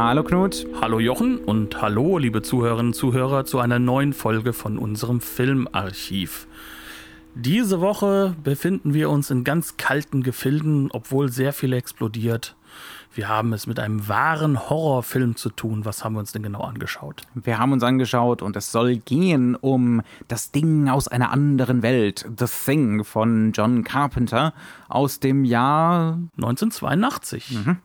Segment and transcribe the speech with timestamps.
[0.00, 0.64] Hallo Knut.
[0.80, 6.46] Hallo Jochen und hallo liebe Zuhörerinnen und Zuhörer zu einer neuen Folge von unserem Filmarchiv.
[7.34, 12.54] Diese Woche befinden wir uns in ganz kalten Gefilden, obwohl sehr viel explodiert.
[13.12, 15.84] Wir haben es mit einem wahren Horrorfilm zu tun.
[15.84, 17.22] Was haben wir uns denn genau angeschaut?
[17.34, 22.24] Wir haben uns angeschaut und es soll gehen um das Ding aus einer anderen Welt,
[22.38, 24.54] The Thing von John Carpenter
[24.88, 27.50] aus dem Jahr 1982.
[27.66, 27.78] Mhm.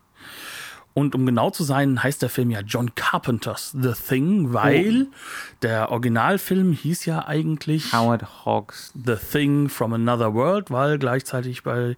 [0.96, 5.14] Und um genau zu sein, heißt der Film ja John Carpenters The Thing, weil oh.
[5.62, 11.96] der Originalfilm hieß ja eigentlich Howard Hawks The Thing from Another World, weil gleichzeitig bei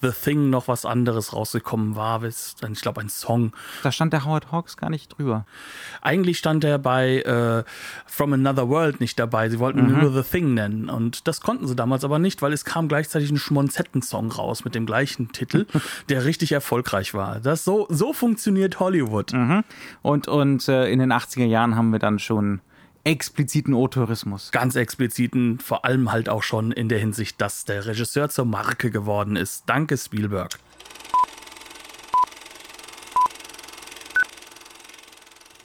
[0.00, 2.24] The Thing noch was anderes rausgekommen war.
[2.24, 3.52] Ich glaube, ein Song.
[3.82, 5.44] Da stand der Howard Hawks gar nicht drüber.
[6.00, 7.64] Eigentlich stand er bei äh,
[8.06, 9.50] From Another World nicht dabei.
[9.50, 10.00] Sie wollten mhm.
[10.00, 10.88] nur The Thing nennen.
[10.88, 14.74] Und das konnten sie damals aber nicht, weil es kam gleichzeitig ein Schmonzetten-Song raus mit
[14.74, 15.66] dem gleichen Titel,
[16.08, 17.40] der richtig erfolgreich war.
[17.40, 19.32] Das so, so funktioniert funktioniert Hollywood.
[19.32, 19.64] Mhm.
[20.02, 22.60] Und, und äh, in den 80er Jahren haben wir dann schon
[23.02, 24.52] expliziten O-Tourismus.
[24.52, 28.92] Ganz expliziten, vor allem halt auch schon in der Hinsicht, dass der Regisseur zur Marke
[28.92, 29.64] geworden ist.
[29.66, 30.56] Danke, Spielberg.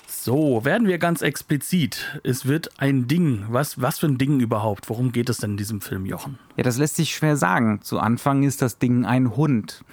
[0.07, 2.19] So, werden wir ganz explizit.
[2.23, 3.45] Es wird ein Ding.
[3.49, 4.89] Was, was für ein Ding überhaupt?
[4.89, 6.39] Worum geht es denn in diesem Film, Jochen?
[6.57, 7.81] Ja, das lässt sich schwer sagen.
[7.83, 9.83] Zu Anfang ist das Ding ein Hund.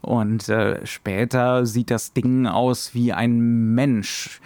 [0.00, 4.40] Und äh, später sieht das Ding aus wie ein Mensch.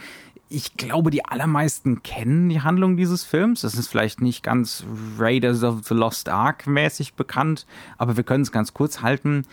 [0.48, 3.62] Ich glaube, die allermeisten kennen die Handlung dieses Films.
[3.62, 4.84] Das ist vielleicht nicht ganz
[5.18, 7.66] Raiders of the Lost Ark mäßig bekannt,
[7.98, 9.44] aber wir können es ganz kurz halten.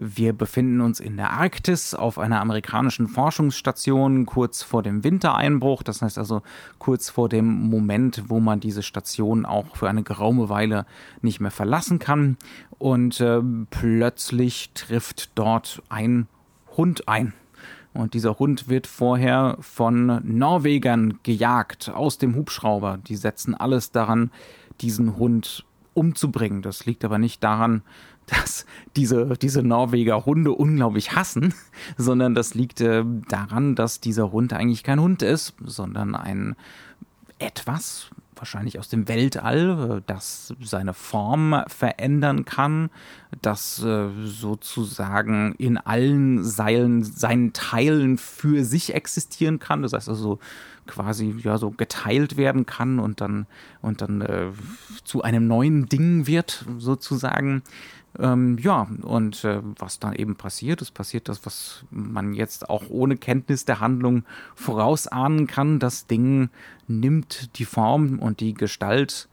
[0.00, 5.82] Wir befinden uns in der Arktis auf einer amerikanischen Forschungsstation kurz vor dem Wintereinbruch.
[5.82, 6.42] Das heißt also
[6.78, 10.86] kurz vor dem Moment, wo man diese Station auch für eine geraume Weile
[11.20, 12.36] nicht mehr verlassen kann.
[12.78, 16.28] Und äh, plötzlich trifft dort ein
[16.76, 17.32] Hund ein.
[17.92, 22.98] Und dieser Hund wird vorher von Norwegern gejagt aus dem Hubschrauber.
[22.98, 24.30] Die setzen alles daran,
[24.80, 26.62] diesen Hund umzubringen.
[26.62, 27.82] Das liegt aber nicht daran,
[28.28, 28.66] dass
[28.96, 31.54] diese, diese Norweger Hunde unglaublich hassen,
[31.96, 36.56] sondern das liegt äh, daran, dass dieser Hund eigentlich kein Hund ist, sondern ein
[37.38, 42.90] etwas, wahrscheinlich aus dem Weltall, äh, das seine Form verändern kann,
[43.42, 49.82] das äh, sozusagen in allen Seilen, seinen Teilen für sich existieren kann.
[49.82, 50.38] Das heißt also
[50.86, 53.46] quasi ja so geteilt werden kann und dann
[53.82, 54.46] und dann äh,
[55.04, 57.62] zu einem neuen Ding wird sozusagen.
[58.18, 62.84] Ähm, ja, und äh, was dann eben passiert, es passiert das, was man jetzt auch
[62.88, 64.24] ohne Kenntnis der Handlung
[64.56, 65.78] vorausahnen kann.
[65.78, 66.50] Das Ding
[66.88, 69.28] nimmt die Form und die Gestalt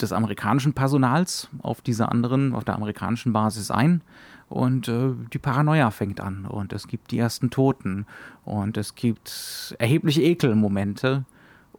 [0.00, 4.02] des amerikanischen Personals auf dieser anderen, auf der amerikanischen Basis ein.
[4.48, 8.06] Und äh, die Paranoia fängt an und es gibt die ersten Toten
[8.44, 11.24] und es gibt erhebliche Ekelmomente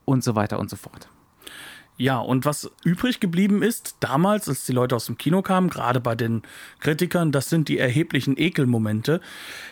[0.06, 1.10] und so weiter und so fort.
[2.00, 6.00] Ja, und was übrig geblieben ist, damals, als die Leute aus dem Kino kamen, gerade
[6.00, 6.44] bei den
[6.80, 9.20] Kritikern, das sind die erheblichen Ekelmomente,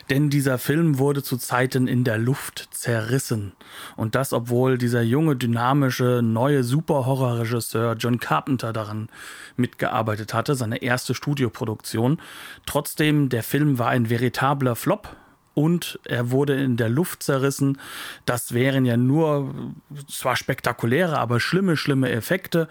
[0.10, 3.52] denn dieser Film wurde zu Zeiten in der Luft zerrissen.
[3.96, 9.08] Und das, obwohl dieser junge, dynamische, neue Super-Horror-Regisseur John Carpenter daran
[9.56, 12.20] mitgearbeitet hatte, seine erste Studioproduktion.
[12.66, 15.16] Trotzdem, der Film war ein veritabler Flop
[15.56, 17.80] und er wurde in der Luft zerrissen.
[18.26, 19.56] Das wären ja nur
[20.08, 22.68] zwar spektakuläre, aber schlimme, schlimme Effekte.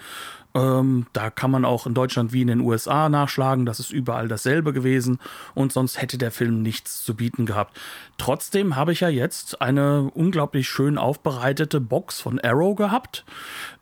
[0.55, 3.67] Ähm, da kann man auch in Deutschland wie in den USA nachschlagen.
[3.67, 5.19] Das ist überall dasselbe gewesen.
[5.55, 7.79] Und sonst hätte der Film nichts zu bieten gehabt.
[8.19, 13.25] Trotzdem habe ich ja jetzt eine unglaublich schön aufbereitete Box von Arrow gehabt,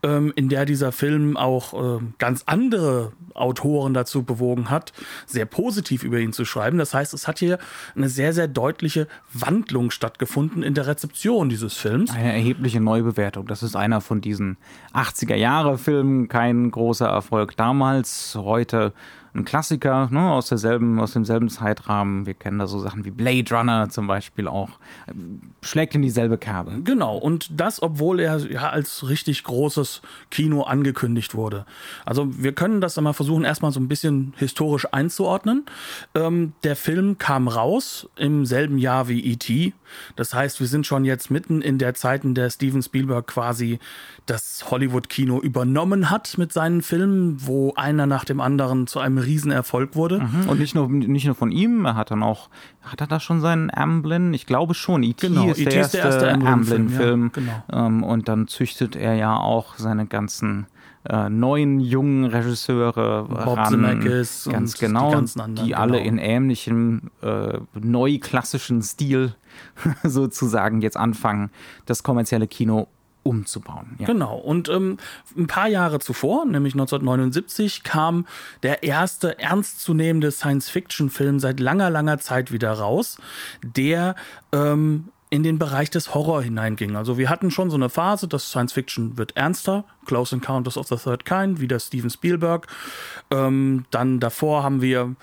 [0.02, 4.92] ähm, in der dieser Film auch äh, ganz andere Autoren dazu bewogen hat,
[5.26, 6.78] sehr positiv über ihn zu schreiben.
[6.78, 7.58] Das heißt, es hat hier
[7.94, 12.10] eine sehr, sehr deutliche Wandlung stattgefunden in der Rezeption dieses Films.
[12.10, 13.46] Eine erhebliche Neubewertung.
[13.46, 14.56] Das ist einer von diesen
[14.94, 18.34] 80er-Jahre-Filmen, kein großer Erfolg damals.
[18.36, 18.92] Heute
[19.34, 22.26] ein Klassiker ne, aus, derselben, aus demselben Zeitrahmen.
[22.26, 24.70] Wir kennen da so Sachen wie Blade Runner zum Beispiel auch.
[25.62, 26.82] Schlägt in dieselbe Kerbe.
[26.84, 31.64] Genau, und das, obwohl er ja als richtig großes Kino angekündigt wurde.
[32.04, 35.64] Also wir können das einmal versuchen, erstmal so ein bisschen historisch einzuordnen.
[36.14, 39.72] Ähm, der Film kam raus im selben Jahr wie E.T.
[40.16, 43.78] Das heißt, wir sind schon jetzt mitten in der Zeit, in der Steven Spielberg quasi
[44.26, 49.94] das Hollywood-Kino übernommen hat mit seinen Filmen, wo einer nach dem anderen zu einem Riesenerfolg
[49.96, 50.20] wurde.
[50.20, 50.48] Mhm.
[50.48, 52.48] Und nicht nur, nicht nur von ihm, er hat dann auch,
[52.82, 54.34] hat er da schon seinen Amblin?
[54.34, 55.02] Ich glaube schon.
[55.02, 55.26] E.T.
[55.26, 57.32] Genau, ist, der ist, der erste, erste Amblin-Film.
[57.34, 57.86] Ja, genau.
[57.86, 60.66] Ähm, und dann züchtet er ja auch seine ganzen
[61.08, 66.08] äh, neuen jungen Regisseure Bob ran, Zemeckis ganz genau, die, die alle genau.
[66.08, 69.34] in ähnlichem äh, neuklassischen Stil
[70.02, 71.50] sozusagen jetzt anfangen,
[71.86, 72.88] das kommerzielle Kino
[73.22, 73.96] umzubauen.
[73.98, 74.06] Ja.
[74.06, 74.36] Genau.
[74.36, 74.98] Und ähm,
[75.36, 78.26] ein paar Jahre zuvor, nämlich 1979, kam
[78.62, 83.18] der erste ernstzunehmende Science-Fiction-Film seit langer, langer Zeit wieder raus,
[83.62, 84.16] der
[84.52, 86.94] ähm, in den Bereich des Horror hineinging.
[86.94, 90.88] Also wir hatten schon so eine Phase, dass Science Fiction wird ernster, Close Encounters of
[90.88, 92.66] the Third Kind, wie der Steven Spielberg.
[93.30, 95.14] Ähm, dann davor haben wir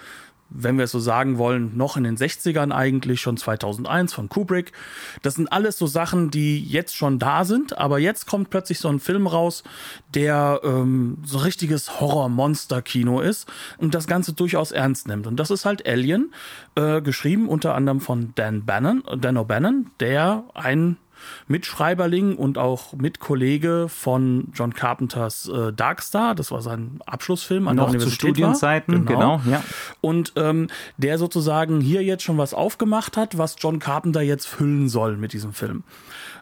[0.49, 4.71] wenn wir es so sagen wollen, noch in den 60ern eigentlich, schon 2001 von Kubrick.
[5.21, 8.89] Das sind alles so Sachen, die jetzt schon da sind, aber jetzt kommt plötzlich so
[8.89, 9.63] ein Film raus,
[10.13, 13.47] der ähm, so ein richtiges Horror-Monster-Kino ist
[13.77, 15.27] und das Ganze durchaus ernst nimmt.
[15.27, 16.33] Und das ist halt Alien,
[16.75, 20.97] äh, geschrieben unter anderem von Dan Bannon, Dan O'Bannon, der ein
[21.47, 26.35] Mitschreiberling und auch Mitkollege von John Carpenters äh, Darkstar.
[26.35, 28.19] Das war sein Abschlussfilm an Noch der Universität.
[28.19, 29.37] Zu Studienzeiten, genau.
[29.37, 29.63] genau ja.
[30.01, 30.67] Und ähm,
[30.97, 35.33] der sozusagen hier jetzt schon was aufgemacht hat, was John Carpenter jetzt füllen soll mit
[35.33, 35.83] diesem Film.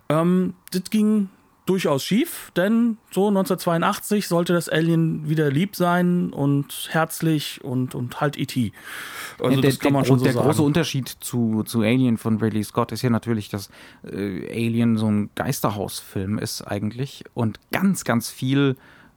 [0.10, 1.30] Ähm, das ging
[1.68, 8.19] durchaus schief, denn so 1982 sollte das Alien wieder lieb sein und herzlich und, und
[8.22, 8.72] halt E.T.
[9.40, 10.46] Also ja, der, das kann man der, schon so der sagen.
[10.46, 13.69] große Unterschied zu, zu Alien von Ridley Scott ist ja natürlich, dass
[14.04, 18.75] äh, Alien so ein Geisterhausfilm ist eigentlich und ganz, ganz viel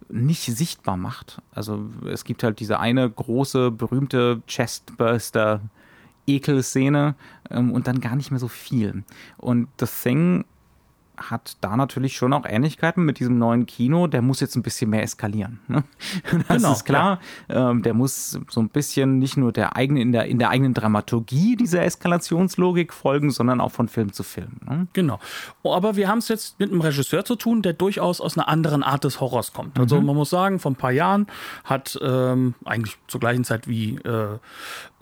[0.08, 1.40] nicht sichtbar macht.
[1.52, 5.60] Also es gibt halt diese eine große, berühmte Chestburster
[6.26, 7.14] Ekelszene
[7.50, 9.04] ähm, und dann gar nicht mehr so viel.
[9.36, 10.44] Und The Thing
[11.20, 14.06] hat da natürlich schon auch Ähnlichkeiten mit diesem neuen Kino.
[14.06, 15.60] Der muss jetzt ein bisschen mehr eskalieren.
[15.68, 15.84] Ne?
[16.48, 17.20] Das genau, ist klar.
[17.48, 17.70] Ja.
[17.70, 20.74] Ähm, der muss so ein bisschen nicht nur der eigenen, in der, in der eigenen
[20.74, 24.52] Dramaturgie dieser Eskalationslogik folgen, sondern auch von Film zu Film.
[24.66, 24.86] Ne?
[24.92, 25.18] Genau.
[25.62, 28.48] Oh, aber wir haben es jetzt mit einem Regisseur zu tun, der durchaus aus einer
[28.48, 29.78] anderen Art des Horrors kommt.
[29.78, 30.06] Also mhm.
[30.06, 31.26] man muss sagen, vor ein paar Jahren
[31.64, 34.38] hat ähm, eigentlich zur gleichen Zeit wie äh,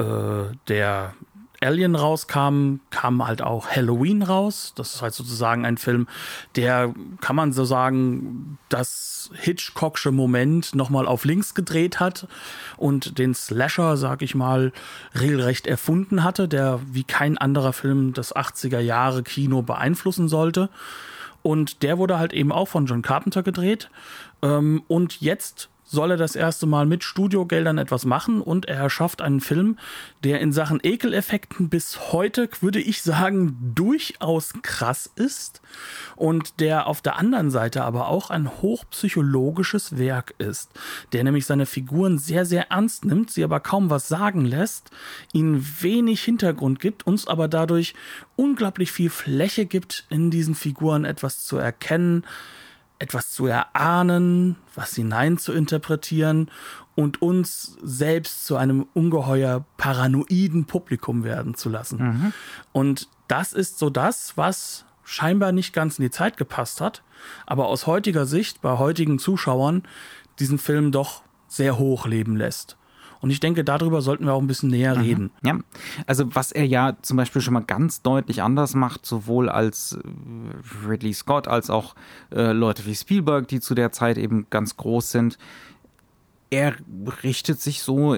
[0.03, 1.15] äh, der
[1.61, 4.73] Alien rauskam, kam halt auch Halloween raus.
[4.77, 6.07] Das ist halt sozusagen ein Film,
[6.55, 12.29] der, kann man so sagen, das Hitchcocksche Moment nochmal auf links gedreht hat
[12.77, 14.73] und den Slasher, sag ich mal,
[15.19, 20.71] regelrecht erfunden hatte, der wie kein anderer Film das 80er Jahre Kino beeinflussen sollte.
[21.43, 23.91] Und der wurde halt eben auch von John Carpenter gedreht.
[24.43, 29.23] Ähm, und jetzt soll er das erste Mal mit Studiogeldern etwas machen und er erschafft
[29.23, 29.79] einen Film,
[30.23, 35.63] der in Sachen Ekeleffekten bis heute, würde ich sagen, durchaus krass ist
[36.15, 40.71] und der auf der anderen Seite aber auch ein hochpsychologisches Werk ist,
[41.13, 44.91] der nämlich seine Figuren sehr, sehr ernst nimmt, sie aber kaum was sagen lässt,
[45.33, 47.95] ihnen wenig Hintergrund gibt, uns aber dadurch
[48.37, 52.25] unglaublich viel Fläche gibt, in diesen Figuren etwas zu erkennen,
[52.99, 56.51] etwas zu erahnen, was hinein zu interpretieren
[56.95, 61.99] und uns selbst zu einem ungeheuer paranoiden Publikum werden zu lassen.
[61.99, 62.33] Mhm.
[62.73, 67.03] Und das ist so das, was scheinbar nicht ganz in die Zeit gepasst hat,
[67.47, 69.85] aber aus heutiger Sicht bei heutigen Zuschauern
[70.39, 72.78] diesen Film doch sehr hoch leben lässt.
[73.21, 75.03] Und ich denke, darüber sollten wir auch ein bisschen näher mhm.
[75.03, 75.31] reden.
[75.45, 75.59] Ja,
[76.07, 80.87] also was er ja zum Beispiel schon mal ganz deutlich anders macht, sowohl als äh,
[80.87, 81.95] Ridley Scott als auch
[82.31, 85.39] äh, Leute wie Spielberg, die zu der Zeit eben ganz groß sind,
[86.51, 86.75] er
[87.23, 88.17] richtet sich so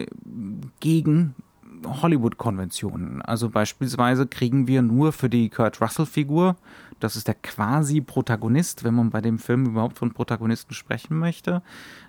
[0.79, 1.35] gegen
[1.85, 3.23] Hollywood-Konventionen.
[3.23, 6.57] Also beispielsweise kriegen wir nur für die Kurt Russell-Figur
[7.01, 11.63] das ist der quasi Protagonist, wenn man bei dem Film überhaupt von Protagonisten sprechen möchte.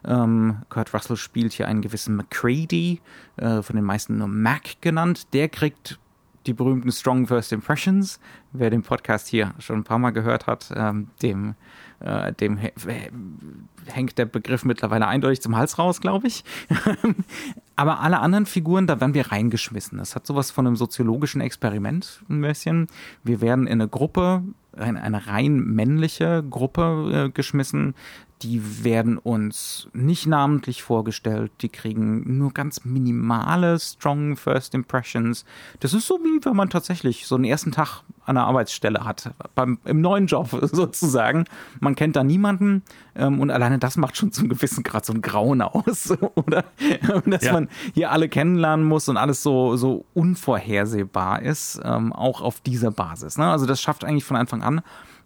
[0.06, 3.02] Ähm, Kurt Russell spielt hier einen gewissen McCready,
[3.38, 5.34] äh, von den meisten nur Mac genannt.
[5.34, 5.98] Der kriegt
[6.46, 8.20] die berühmten Strong First Impressions.
[8.52, 11.56] Wer den Podcast hier schon ein paar Mal gehört hat, ähm, dem,
[12.00, 12.60] äh, dem
[13.86, 16.44] hängt der Begriff mittlerweile eindeutig zum Hals raus, glaube ich.
[17.76, 19.98] Aber alle anderen Figuren, da werden wir reingeschmissen.
[19.98, 22.88] Das hat sowas von einem soziologischen Experiment ein bisschen.
[23.24, 24.44] Wir werden in eine Gruppe,
[24.76, 27.96] eine, eine rein männliche Gruppe äh, geschmissen,
[28.42, 35.46] die werden uns nicht namentlich vorgestellt, die kriegen nur ganz minimale Strong First Impressions.
[35.80, 39.34] Das ist so wie wenn man tatsächlich so einen ersten Tag an der Arbeitsstelle hat,
[39.56, 41.46] beim, im neuen Job sozusagen.
[41.80, 42.84] Man kennt da niemanden
[43.16, 46.64] ähm, und alleine das macht schon zum gewissen Grad so ein Grauen aus, oder?
[47.26, 47.54] Dass ja.
[47.54, 52.92] man hier alle kennenlernen muss und alles so, so unvorhersehbar ist, ähm, auch auf dieser
[52.92, 53.38] Basis.
[53.38, 53.46] Ne?
[53.50, 54.82] Also das schafft eigentlich von Anfang an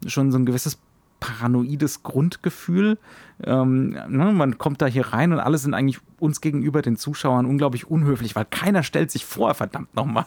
[0.06, 0.78] schon so ein gewisses
[1.20, 2.98] paranoides Grundgefühl.
[3.44, 7.46] Ähm, ne, man kommt da hier rein und alle sind eigentlich uns gegenüber den Zuschauern
[7.46, 10.26] unglaublich unhöflich, weil keiner stellt sich vor, verdammt nochmal.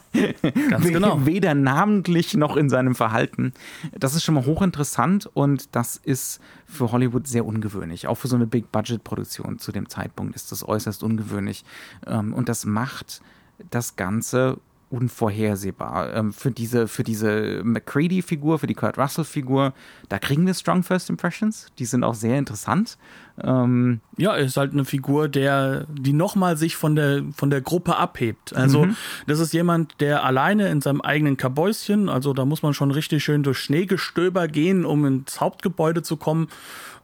[0.70, 1.24] Ganz genau.
[1.24, 3.52] Weder namentlich noch in seinem Verhalten.
[3.96, 8.06] Das ist schon mal hochinteressant und das ist für Hollywood sehr ungewöhnlich.
[8.06, 11.64] Auch für so eine Big-Budget-Produktion zu dem Zeitpunkt ist das äußerst ungewöhnlich.
[12.06, 13.22] Ähm, und das macht
[13.70, 14.58] das Ganze
[14.90, 16.14] unvorhersehbar.
[16.14, 19.74] Ähm, für diese, für diese McCready-Figur, für die Kurt Russell-Figur,
[20.08, 21.66] da kriegen wir Strong First Impressions.
[21.78, 22.98] Die sind auch sehr interessant.
[23.42, 27.96] Ähm ja, ist halt eine Figur, der, die nochmal sich von der, von der Gruppe
[27.96, 28.54] abhebt.
[28.54, 28.96] Also, mhm.
[29.26, 33.22] das ist jemand, der alleine in seinem eigenen Kabäuschen, also da muss man schon richtig
[33.22, 36.48] schön durch Schneegestöber gehen, um ins Hauptgebäude zu kommen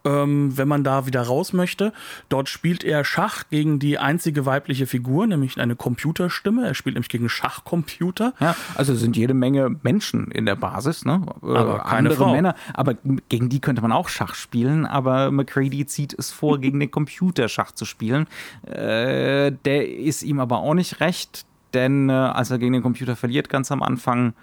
[0.05, 1.93] ähm, wenn man da wieder raus möchte.
[2.29, 6.67] Dort spielt er Schach gegen die einzige weibliche Figur, nämlich eine Computerstimme.
[6.67, 8.35] Er spielt nämlich gegen Schachcomputer.
[8.39, 11.27] Ja, also sind jede Menge Menschen in der Basis, ne?
[11.43, 12.33] Äh, aber keine andere Frau.
[12.33, 12.55] Männer.
[12.75, 12.95] Aber
[13.29, 17.49] gegen die könnte man auch Schach spielen, aber McCready zieht es vor, gegen den Computer
[17.49, 18.27] Schach zu spielen.
[18.67, 23.17] Äh, der ist ihm aber auch nicht recht, denn äh, als er gegen den Computer
[23.17, 24.35] verliert, ganz am Anfang,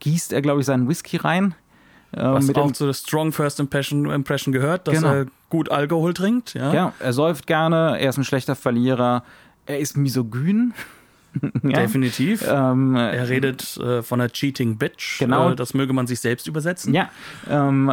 [0.00, 1.54] gießt er, glaube ich, seinen Whisky rein
[2.12, 5.12] äh, Was auch zu der Strong First Impression, Impression gehört, dass genau.
[5.12, 6.54] er gut Alkohol trinkt.
[6.54, 6.72] Ja?
[6.72, 9.24] ja, er säuft gerne, er ist ein schlechter Verlierer,
[9.66, 10.72] er ist misogyn.
[11.62, 11.80] ja.
[11.80, 12.42] Definitiv.
[12.48, 15.18] Ähm, er redet äh, von einer Cheating Bitch.
[15.18, 15.50] Genau.
[15.50, 16.94] Äh, das möge man sich selbst übersetzen.
[16.94, 17.10] Ja.
[17.48, 17.92] Ähm,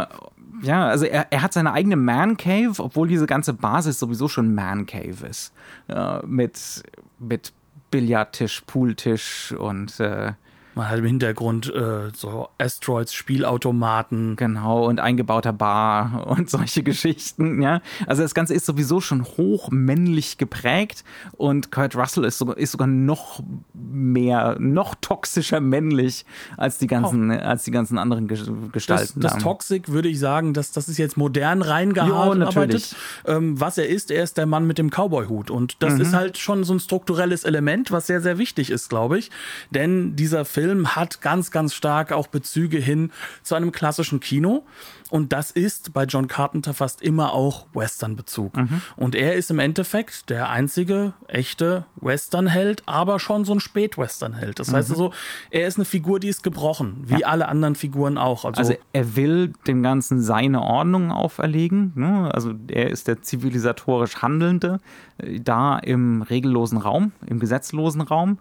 [0.61, 4.53] ja, also er, er hat seine eigene Man Cave, obwohl diese ganze Basis sowieso schon
[4.53, 5.53] Man Cave ist.
[5.87, 6.83] Äh, mit,
[7.19, 7.53] mit
[7.91, 10.33] Billardtisch, Pooltisch und äh,
[10.75, 14.35] man hat im Hintergrund äh, so Asteroids, Spielautomaten.
[14.35, 17.81] Genau, und eingebauter Bar und solche Geschichten, ja.
[18.07, 22.71] Also das Ganze ist sowieso schon hoch männlich geprägt und Kurt Russell ist sogar, ist
[22.71, 23.41] sogar noch
[23.73, 26.25] mehr, noch toxischer männlich
[26.57, 27.33] als die ganzen, oh.
[27.33, 29.21] als die ganzen anderen Gestalten.
[29.21, 32.95] Das, das Toxic würde ich sagen, dass das ist jetzt modern reingearbeitet.
[33.25, 36.01] Ähm, was er ist, er ist der Mann mit dem Cowboy-Hut und das mhm.
[36.01, 39.31] ist halt schon so ein strukturelles Element, was sehr, sehr wichtig ist, glaube ich.
[39.71, 43.11] Denn dieser Film Film hat ganz, ganz stark auch Bezüge hin
[43.43, 44.65] zu einem klassischen Kino.
[45.11, 48.57] Und das ist bei John Carpenter fast immer auch Western-Bezug.
[48.57, 48.81] Mhm.
[48.95, 54.57] Und er ist im Endeffekt der einzige echte Western-Held, aber schon so ein Spät-Western-Held.
[54.57, 54.77] Das mhm.
[54.77, 55.13] heißt also,
[55.51, 57.27] er ist eine Figur, die ist gebrochen, wie ja.
[57.27, 58.43] alle anderen Figuren auch.
[58.45, 61.91] Also, also, er will dem Ganzen seine Ordnung auferlegen.
[61.93, 62.31] Ne?
[62.33, 64.79] Also er ist der zivilisatorisch Handelnde,
[65.19, 68.39] äh, da im regellosen Raum, im gesetzlosen Raum.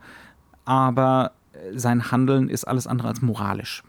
[0.64, 1.32] Aber
[1.74, 3.82] sein Handeln ist alles andere als moralisch.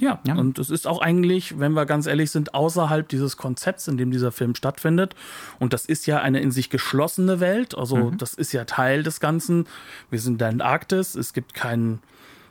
[0.00, 3.86] Ja, ja, und es ist auch eigentlich, wenn wir ganz ehrlich sind, außerhalb dieses Konzepts,
[3.86, 5.14] in dem dieser Film stattfindet.
[5.60, 7.78] Und das ist ja eine in sich geschlossene Welt.
[7.78, 8.18] Also, mhm.
[8.18, 9.66] das ist ja Teil des Ganzen.
[10.10, 11.14] Wir sind in der Antarktis.
[11.14, 12.00] Es gibt keinen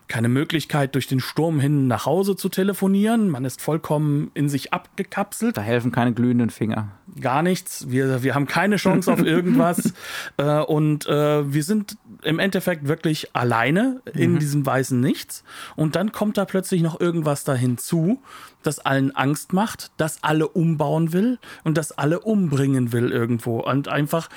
[0.08, 3.30] keine Möglichkeit, durch den Sturm hin nach Hause zu telefonieren.
[3.30, 5.56] Man ist vollkommen in sich abgekapselt.
[5.56, 6.88] Da helfen keine glühenden Finger.
[7.20, 7.90] Gar nichts.
[7.90, 9.92] Wir, wir haben keine Chance auf irgendwas.
[10.38, 14.38] äh, und äh, wir sind im Endeffekt wirklich alleine in mhm.
[14.38, 15.44] diesem weißen Nichts.
[15.76, 18.20] Und dann kommt da plötzlich noch irgendwas da hinzu
[18.62, 23.88] das allen Angst macht, das alle umbauen will und das alle umbringen will irgendwo und
[23.88, 24.28] einfach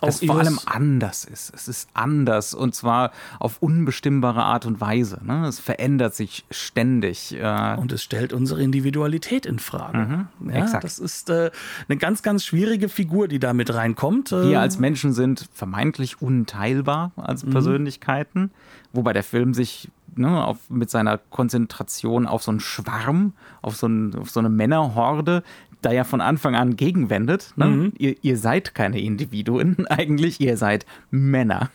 [0.00, 1.52] auch vor allem anders ist.
[1.54, 5.20] Es ist anders und zwar auf unbestimmbare Art und Weise.
[5.24, 5.46] Ne?
[5.46, 10.28] Es verändert sich ständig äh und es stellt unsere Individualität in Frage.
[10.40, 10.84] Mhm, ja, exakt.
[10.84, 11.50] Das ist äh,
[11.88, 14.32] eine ganz, ganz schwierige Figur, die da mit reinkommt.
[14.32, 17.50] Wir als Menschen sind vermeintlich unteilbar als mhm.
[17.50, 18.50] Persönlichkeiten,
[18.92, 23.86] wobei der Film sich ne, auf, mit seiner Konzentration auf so einen Schwarm, auf so,
[23.86, 25.42] ein, auf so eine Männerhorde,
[25.84, 27.52] da ja von Anfang an gegenwendet.
[27.56, 27.66] Ne?
[27.66, 27.92] Mhm.
[27.98, 31.70] Ihr, ihr seid keine Individuen eigentlich, ihr seid Männer.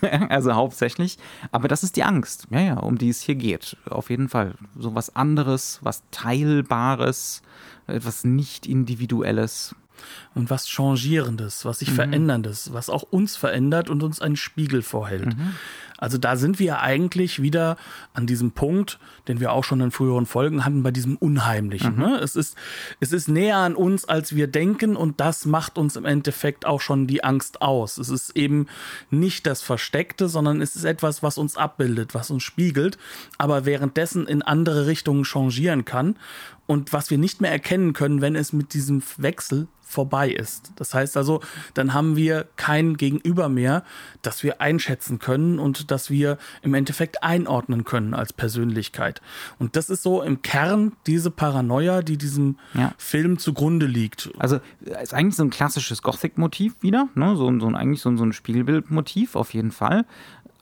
[0.28, 1.18] also hauptsächlich.
[1.50, 3.76] Aber das ist die Angst, ja, ja, um die es hier geht.
[3.88, 4.54] Auf jeden Fall.
[4.78, 7.42] So was anderes, was Teilbares,
[7.86, 9.74] etwas nicht Individuelles
[10.34, 11.96] und was Changierendes, was sich mhm.
[11.96, 15.36] Veränderndes, was auch uns verändert und uns einen Spiegel vorhält.
[15.36, 15.54] Mhm.
[16.02, 17.76] Also da sind wir eigentlich wieder
[18.12, 21.94] an diesem Punkt, den wir auch schon in früheren Folgen hatten, bei diesem Unheimlichen.
[21.94, 22.00] Mhm.
[22.00, 22.18] Ne?
[22.18, 22.56] Es, ist,
[22.98, 26.80] es ist näher an uns, als wir denken und das macht uns im Endeffekt auch
[26.80, 27.98] schon die Angst aus.
[27.98, 28.66] Es ist eben
[29.10, 32.98] nicht das Versteckte, sondern es ist etwas, was uns abbildet, was uns spiegelt,
[33.38, 36.16] aber währenddessen in andere Richtungen changieren kann
[36.66, 40.72] und was wir nicht mehr erkennen können, wenn es mit diesem Wechsel vorbei ist.
[40.76, 41.40] Das heißt also,
[41.74, 43.84] dann haben wir kein Gegenüber mehr,
[44.22, 49.20] das wir einschätzen können und das wir im Endeffekt einordnen können als Persönlichkeit.
[49.58, 52.92] Und das ist so im Kern diese Paranoia, die diesem ja.
[52.96, 54.30] Film zugrunde liegt.
[54.38, 54.58] Also
[55.02, 57.36] ist eigentlich so ein klassisches Gothic-Motiv wieder, ne?
[57.36, 60.04] so, so ein, eigentlich so, so ein Spiegelbild-Motiv auf jeden Fall.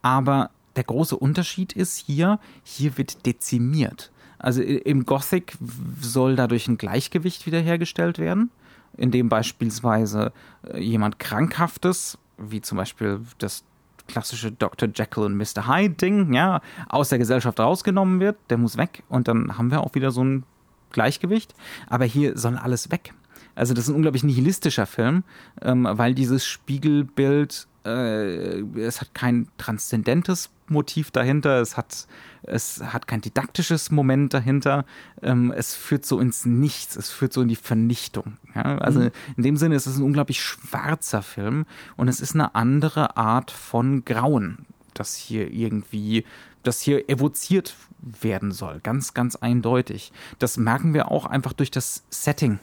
[0.02, 4.10] Aber der große Unterschied ist hier, hier wird dezimiert.
[4.38, 5.56] Also im Gothic
[6.00, 8.50] soll dadurch ein Gleichgewicht wiederhergestellt werden,
[8.96, 10.32] indem beispielsweise
[10.66, 13.64] äh, jemand Krankhaftes, wie zum Beispiel das
[14.10, 14.88] klassische Dr.
[14.94, 15.68] Jekyll und Mr.
[15.68, 19.80] Hyde Ding, ja, aus der Gesellschaft rausgenommen wird, der muss weg und dann haben wir
[19.80, 20.44] auch wieder so ein
[20.92, 21.54] Gleichgewicht.
[21.88, 23.14] Aber hier soll alles weg.
[23.54, 25.24] Also das ist ein unglaublich nihilistischer Film,
[25.60, 32.06] ähm, weil dieses Spiegelbild, äh, es hat kein transzendentes Motiv dahinter, es hat,
[32.42, 34.84] es hat kein didaktisches Moment dahinter,
[35.22, 38.36] ähm, es führt so ins Nichts, es führt so in die Vernichtung.
[38.54, 38.78] Ja?
[38.78, 39.10] Also mhm.
[39.36, 43.50] in dem Sinne ist es ein unglaublich schwarzer Film und es ist eine andere Art
[43.50, 46.24] von Grauen, das hier irgendwie,
[46.62, 50.12] das hier evoziert werden soll, ganz, ganz eindeutig.
[50.38, 52.58] Das merken wir auch einfach durch das Setting.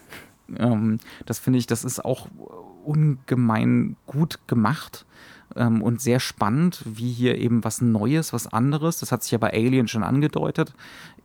[0.58, 2.28] Ähm, das finde ich, das ist auch
[2.88, 5.06] ungemein gut gemacht
[5.56, 9.38] ähm, und sehr spannend, wie hier eben was Neues, was anderes, das hat sich ja
[9.38, 10.74] bei Alien schon angedeutet,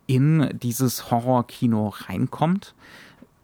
[0.05, 2.75] in dieses Horrorkino reinkommt.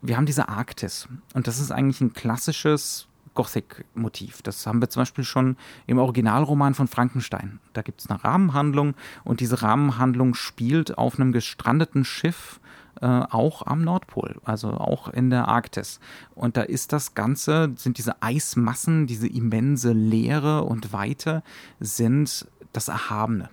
[0.01, 4.41] Wir haben diese Arktis und das ist eigentlich ein klassisches Gothic-Motiv.
[4.41, 5.55] Das haben wir zum Beispiel schon
[5.87, 7.59] im Originalroman von Frankenstein.
[7.73, 12.59] Da gibt es eine Rahmenhandlung und diese Rahmenhandlung spielt auf einem gestrandeten Schiff
[13.01, 15.99] äh, auch am Nordpol, also auch in der Arktis.
[16.35, 21.43] Und da ist das Ganze, sind diese Eismassen, diese immense Leere und Weite,
[21.79, 23.49] sind das Erhabene.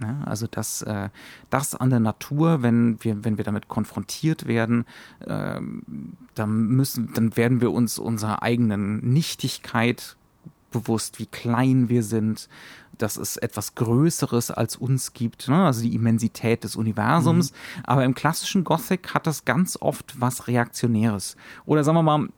[0.00, 1.08] Ja, also das, äh,
[1.48, 4.84] das an der Natur, wenn wir, wenn wir damit konfrontiert werden,
[5.20, 5.58] äh,
[6.34, 10.16] dann müssen, dann werden wir uns unserer eigenen Nichtigkeit
[10.80, 12.48] bewusst, wie klein wir sind,
[12.98, 15.66] dass es etwas Größeres als uns gibt, ne?
[15.66, 17.52] also die Immensität des Universums.
[17.52, 17.56] Mhm.
[17.84, 21.36] Aber im klassischen Gothic hat das ganz oft was Reaktionäres.
[21.66, 22.28] Oder sagen wir mal,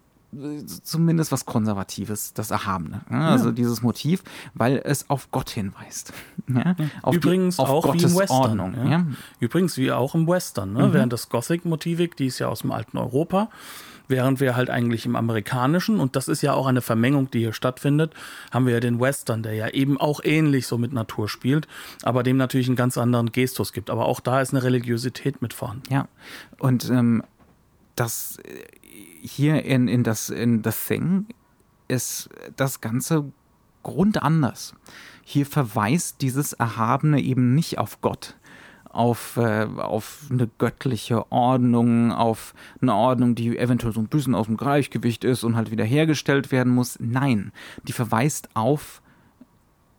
[0.83, 3.00] zumindest was Konservatives, das Erhabene.
[3.09, 3.26] Ne?
[3.26, 3.52] Also ja.
[3.52, 4.23] dieses Motiv,
[4.54, 6.12] weil es auf Gott hinweist.
[6.50, 6.76] Ja?
[7.02, 8.61] Auf Übrigens die, auf auch Gottes wie im Western.
[8.61, 9.04] Ordnung, ja?
[9.38, 10.73] Übrigens wie auch im Western.
[10.73, 10.87] Ne?
[10.87, 10.92] Mhm.
[10.95, 13.50] Während das Gothic-Motivik, die ist ja aus dem alten Europa,
[14.08, 17.52] während wir halt eigentlich im amerikanischen, und das ist ja auch eine Vermengung, die hier
[17.52, 18.14] stattfindet,
[18.50, 21.68] haben wir ja den Western, der ja eben auch ähnlich so mit Natur spielt,
[22.02, 23.90] aber dem natürlich einen ganz anderen Gestus gibt.
[23.90, 25.92] Aber auch da ist eine Religiosität mit vorhanden.
[25.92, 26.08] Ja,
[26.58, 27.23] und ähm,
[27.94, 28.64] das äh,
[29.21, 31.26] hier in, in, das, in The Thing
[31.88, 33.32] ist das Ganze
[33.82, 34.75] grundanders.
[35.23, 38.36] Hier verweist dieses Erhabene eben nicht auf Gott,
[38.90, 44.46] auf, äh, auf eine göttliche Ordnung, auf eine Ordnung, die eventuell so ein bisschen aus
[44.46, 46.98] dem Gleichgewicht ist und halt wieder hergestellt werden muss.
[47.00, 47.52] Nein,
[47.84, 49.02] die verweist auf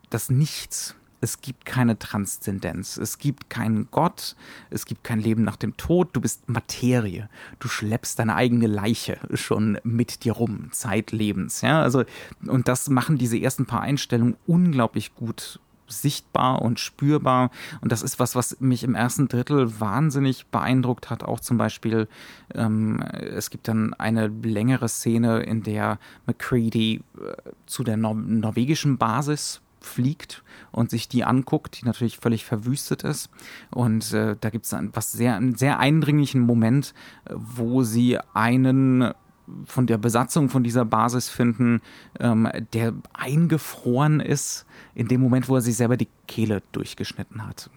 [0.10, 0.96] das Nichts.
[1.22, 4.38] Es gibt keine Transzendenz, es gibt keinen Gott,
[4.70, 7.28] es gibt kein Leben nach dem Tod, du bist Materie,
[7.60, 12.06] du schleppst deine eigene Leiche schon mit dir rum, zeitlebens, ja, also,
[12.48, 17.52] und das machen diese ersten paar Einstellungen unglaublich gut sichtbar und spürbar.
[17.82, 21.24] Und das ist was, was mich im ersten Drittel wahnsinnig beeindruckt hat.
[21.24, 22.08] Auch zum Beispiel,
[22.54, 28.98] ähm, es gibt dann eine längere Szene, in der McCready äh, zu der Nor norwegischen
[28.98, 33.30] Basis fliegt und sich die anguckt, die natürlich völlig verwüstet ist.
[33.72, 36.94] Und äh, da gibt es was sehr, einen sehr eindringlichen Moment,
[37.26, 39.14] äh, wo sie einen
[39.66, 41.82] von der Besatzung von dieser Basis finden,
[42.20, 47.70] ähm, der eingefroren ist in dem Moment, wo er sich selber die Kehle durchgeschnitten hat.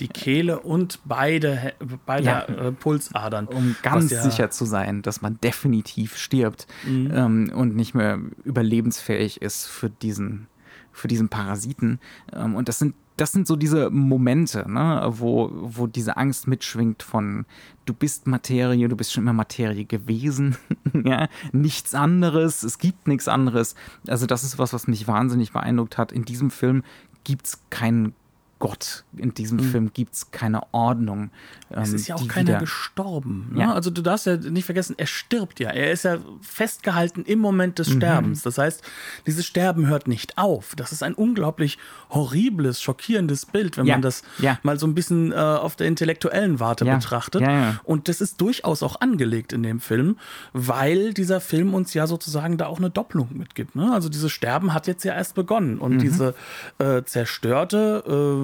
[0.00, 1.72] Die Kehle und beide,
[2.06, 2.40] beide ja.
[2.44, 3.46] äh, Pulsadern.
[3.46, 7.10] Um ganz ja sicher zu sein, dass man definitiv stirbt mhm.
[7.12, 10.48] ähm, und nicht mehr überlebensfähig ist für diesen,
[10.92, 12.00] für diesen Parasiten.
[12.32, 17.02] Ähm, und das sind das sind so diese Momente, ne, wo, wo diese Angst mitschwingt
[17.02, 17.46] von
[17.84, 20.56] du bist Materie, du bist schon immer Materie gewesen,
[21.04, 23.74] ja, nichts anderes, es gibt nichts anderes.
[24.06, 26.12] Also das ist was, was mich wahnsinnig beeindruckt hat.
[26.12, 26.82] In diesem Film
[27.24, 28.14] gibt es keinen
[28.58, 29.62] Gott, in diesem mhm.
[29.62, 31.30] Film gibt es keine Ordnung.
[31.70, 32.58] es ist ja auch keiner wieder...
[32.60, 33.50] gestorben.
[33.52, 33.60] Ne?
[33.60, 33.74] Ja.
[33.74, 35.70] Also du darfst ja nicht vergessen, er stirbt ja.
[35.70, 37.96] Er ist ja festgehalten im Moment des mhm.
[37.96, 38.42] Sterbens.
[38.42, 38.82] Das heißt,
[39.26, 40.74] dieses Sterben hört nicht auf.
[40.76, 41.78] Das ist ein unglaublich
[42.10, 43.94] horribles, schockierendes Bild, wenn ja.
[43.94, 44.58] man das ja.
[44.62, 47.42] mal so ein bisschen äh, auf der intellektuellen Warte betrachtet.
[47.82, 50.16] Und das ist durchaus auch angelegt in dem Film,
[50.52, 53.74] weil dieser Film uns ja sozusagen da auch eine Doppelung mitgibt.
[53.76, 53.92] Ne?
[53.92, 55.98] Also dieses Sterben hat jetzt ja erst begonnen und mhm.
[55.98, 56.34] diese
[56.78, 58.43] äh, zerstörte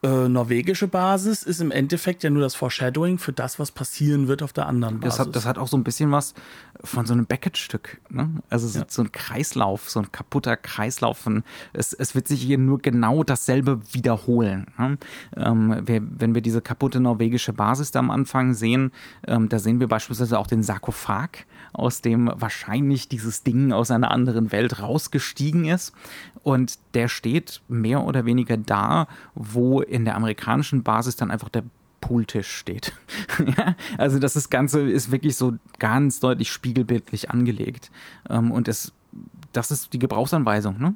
[0.00, 4.44] äh, norwegische Basis ist im Endeffekt ja nur das Foreshadowing für das, was passieren wird
[4.44, 5.16] auf der anderen Basis.
[5.16, 6.34] Das hat, das hat auch so ein bisschen was
[6.84, 8.00] von so einem Beckett-Stück.
[8.08, 8.30] Ne?
[8.48, 8.84] Also so, ja.
[8.88, 11.18] so, ein Kreislauf, so ein kaputter Kreislauf.
[11.18, 14.68] Von, es, es wird sich hier nur genau dasselbe wiederholen.
[14.78, 14.98] Ne?
[15.36, 18.92] Ähm, wir, wenn wir diese kaputte norwegische Basis da am Anfang sehen,
[19.26, 24.12] ähm, da sehen wir beispielsweise auch den Sarkophag, aus dem wahrscheinlich dieses Ding aus einer
[24.12, 25.92] anderen Welt rausgestiegen ist.
[26.42, 31.64] Und der steht mehr oder weniger da, wo in der amerikanischen Basis dann einfach der
[32.00, 32.92] Pooltisch steht.
[33.56, 37.90] ja, also das, das Ganze ist wirklich so ganz deutlich spiegelbildlich angelegt.
[38.30, 38.92] Ähm, und das,
[39.52, 40.78] das ist die Gebrauchsanweisung.
[40.78, 40.94] Ne?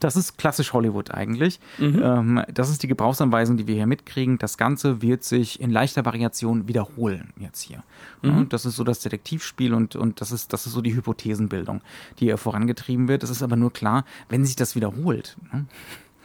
[0.00, 1.58] Das ist klassisch Hollywood eigentlich.
[1.78, 2.00] Mhm.
[2.02, 4.38] Ähm, das ist die Gebrauchsanweisung, die wir hier mitkriegen.
[4.38, 7.82] Das Ganze wird sich in leichter Variation wiederholen jetzt hier.
[8.22, 8.48] Mhm.
[8.48, 11.80] das ist so das Detektivspiel und, und das, ist, das ist so die Hypothesenbildung,
[12.20, 13.24] die hier vorangetrieben wird.
[13.24, 15.36] Es ist aber nur klar, wenn sich das wiederholt.
[15.52, 15.66] Ne?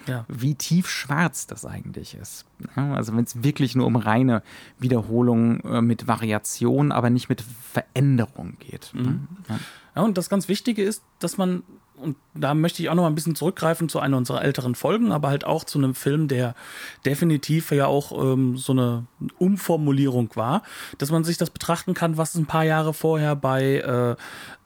[0.08, 0.26] Ja.
[0.28, 2.46] wie tief schwarz das eigentlich ist.
[2.76, 4.44] Also wenn es wirklich nur um reine
[4.80, 8.92] Wiederholung äh, mit Variation, aber nicht mit Veränderung geht.
[8.94, 9.28] Mhm.
[9.50, 9.60] Ja.
[9.96, 11.64] ja, und das ganz Wichtige ist, dass man
[12.04, 15.12] und da möchte ich auch noch mal ein bisschen zurückgreifen zu einer unserer älteren Folgen,
[15.12, 16.56] aber halt auch zu einem Film, der
[17.06, 19.06] definitiv ja auch ähm, so eine
[19.38, 20.64] Umformulierung war,
[20.98, 24.16] dass man sich das betrachten kann, was ein paar Jahre vorher bei äh,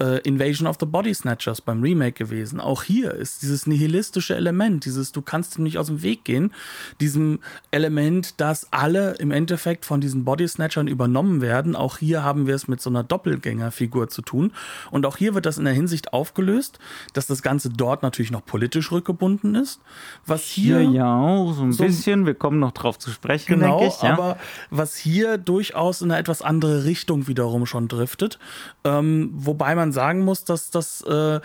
[0.04, 2.60] äh, Invasion of the Body Snatchers beim Remake gewesen.
[2.60, 6.54] Auch hier ist dieses nihilistische Element, dieses du kannst ihm nicht aus dem Weg gehen,
[7.02, 7.39] diesem
[7.71, 11.76] Element, dass alle im Endeffekt von diesen Body Snatchern übernommen werden.
[11.76, 14.54] Auch hier haben wir es mit so einer Doppelgängerfigur zu tun
[14.91, 16.80] und auch hier wird das in der Hinsicht aufgelöst,
[17.13, 19.82] dass das Ganze dort natürlich noch politisch rückgebunden ist.
[20.26, 23.60] Was hier, hier ja auch so ein so bisschen, wir kommen noch drauf zu sprechen,
[23.60, 24.02] genau, denke ich.
[24.02, 24.13] Ja.
[24.13, 24.38] Aber
[24.70, 28.40] was hier durchaus in eine etwas andere Richtung wiederum schon driftet.
[28.84, 31.40] Ähm, wobei man sagen muss, dass das äh,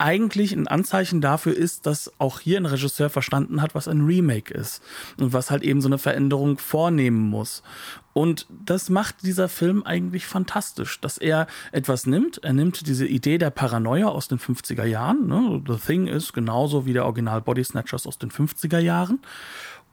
[0.00, 4.52] eigentlich ein Anzeichen dafür ist, dass auch hier ein Regisseur verstanden hat, was ein Remake
[4.52, 4.82] ist
[5.18, 7.62] und was halt eben so eine Veränderung vornehmen muss.
[8.12, 12.42] Und das macht dieser Film eigentlich fantastisch, dass er etwas nimmt.
[12.42, 15.28] Er nimmt diese Idee der Paranoia aus den 50er Jahren.
[15.28, 15.62] Ne?
[15.66, 19.20] The Thing ist genauso wie der Original Body Snatchers aus den 50er Jahren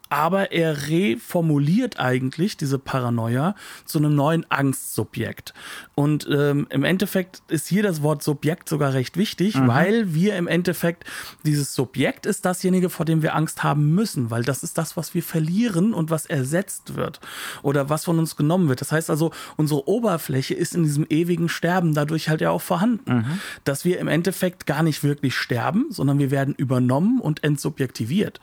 [0.09, 5.53] aber er reformuliert eigentlich diese Paranoia zu einem neuen Angstsubjekt.
[5.95, 9.67] Und ähm, im Endeffekt ist hier das Wort Subjekt sogar recht wichtig, mhm.
[9.67, 11.05] weil wir im Endeffekt
[11.43, 15.13] dieses Subjekt ist dasjenige, vor dem wir Angst haben müssen, weil das ist das, was
[15.13, 17.19] wir verlieren und was ersetzt wird
[17.63, 18.81] oder was von uns genommen wird.
[18.81, 23.13] Das heißt also, unsere Oberfläche ist in diesem ewigen Sterben dadurch halt ja auch vorhanden,
[23.13, 23.39] mhm.
[23.63, 28.39] dass wir im Endeffekt gar nicht wirklich sterben, sondern wir werden übernommen und entsubjektiviert.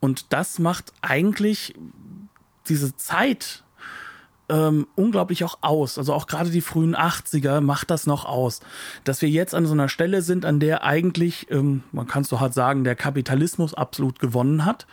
[0.00, 1.74] Und das macht eigentlich
[2.68, 3.64] diese Zeit
[4.48, 5.96] ähm, unglaublich auch aus.
[5.96, 8.60] Also auch gerade die frühen 80er macht das noch aus.
[9.04, 12.28] Dass wir jetzt an so einer Stelle sind, an der eigentlich, ähm, man kann es
[12.28, 14.86] so hart sagen, der Kapitalismus absolut gewonnen hat.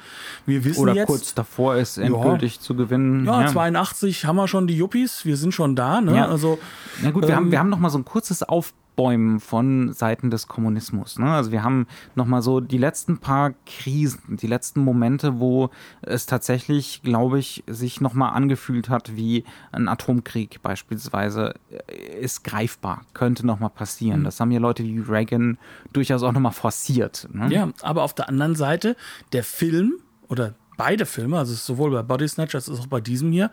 [0.46, 3.26] Wir wissen Oder jetzt, kurz davor ist endgültig ja, zu gewinnen.
[3.26, 6.00] Ja, ja, 82 haben wir schon die Yuppies, wir sind schon da.
[6.00, 6.16] Ne?
[6.16, 6.28] Ja.
[6.28, 6.58] Also,
[7.02, 9.94] Na gut, wir, ähm, haben, wir haben noch mal so ein kurzes Auf Aufbäumen von
[9.94, 11.18] Seiten des Kommunismus.
[11.18, 11.32] Ne?
[11.32, 15.70] Also wir haben nochmal so die letzten paar Krisen, die letzten Momente, wo
[16.02, 21.56] es tatsächlich, glaube ich, sich nochmal angefühlt hat wie ein Atomkrieg beispielsweise,
[21.88, 24.22] äh, ist greifbar, könnte nochmal passieren.
[24.22, 24.26] Mhm.
[24.26, 25.58] Das haben ja Leute wie Reagan
[25.94, 27.28] durchaus auch nochmal forciert.
[27.32, 27.48] Ne?
[27.52, 28.96] Ja, aber auf der anderen Seite,
[29.32, 29.94] der Film
[30.28, 33.52] oder beide Filme, also sowohl bei Body Snatchers als auch bei diesem hier,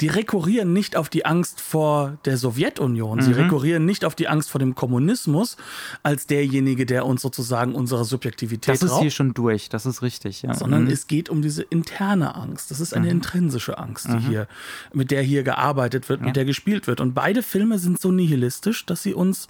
[0.00, 3.22] die rekurrieren nicht auf die Angst vor der Sowjetunion, mhm.
[3.22, 5.56] sie rekurrieren nicht auf die Angst vor dem Kommunismus
[6.02, 10.02] als derjenige, der uns sozusagen unsere Subjektivität Das ist raubt, hier schon durch, das ist
[10.02, 10.54] richtig, ja.
[10.54, 10.90] Sondern mhm.
[10.90, 12.70] es geht um diese interne Angst.
[12.70, 13.12] Das ist eine mhm.
[13.12, 14.28] intrinsische Angst, die mhm.
[14.28, 14.48] hier,
[14.92, 16.26] mit der hier gearbeitet wird, ja.
[16.26, 17.00] mit der gespielt wird.
[17.00, 19.48] Und beide Filme sind so nihilistisch, dass sie uns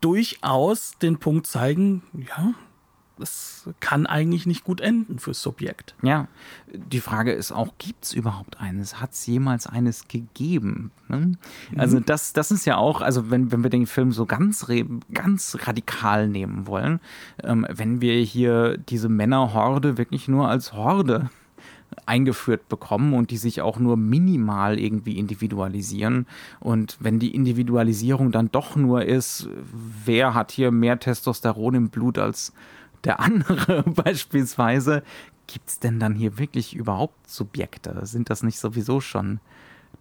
[0.00, 2.54] durchaus den Punkt zeigen, ja,
[3.18, 5.94] das kann eigentlich nicht gut enden fürs Subjekt.
[6.02, 6.28] Ja,
[6.72, 9.00] die Frage ist auch, gibt es überhaupt eines?
[9.00, 10.90] Hat es jemals eines gegeben?
[11.08, 11.32] Ne?
[11.76, 12.06] Also mhm.
[12.06, 14.66] das, das ist ja auch, also wenn, wenn wir den Film so ganz,
[15.12, 17.00] ganz radikal nehmen wollen,
[17.42, 21.30] ähm, wenn wir hier diese Männerhorde wirklich nur als Horde
[22.06, 26.26] eingeführt bekommen und die sich auch nur minimal irgendwie individualisieren.
[26.60, 29.48] Und wenn die Individualisierung dann doch nur ist,
[30.04, 32.52] wer hat hier mehr Testosteron im Blut als
[33.04, 35.02] der andere beispielsweise,
[35.46, 38.04] gibt es denn dann hier wirklich überhaupt Subjekte?
[38.06, 39.40] Sind das nicht sowieso schon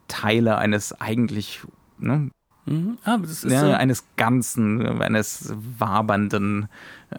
[0.08, 1.62] Teile eines eigentlich,
[2.00, 2.30] ne?
[2.66, 2.98] Mhm.
[3.04, 3.72] Ah, ja, so.
[3.72, 6.68] eines Ganzen, eines wabernden,
[7.10, 7.18] äh,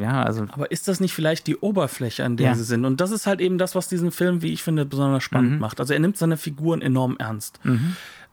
[0.00, 0.46] ja, also.
[0.52, 2.54] Aber ist das nicht vielleicht die Oberfläche, an der Ja.
[2.54, 2.84] sie sind?
[2.84, 5.58] Und das ist halt eben das, was diesen Film, wie ich finde, besonders spannend Mhm.
[5.58, 5.80] macht.
[5.80, 7.60] Also er nimmt seine Figuren enorm ernst.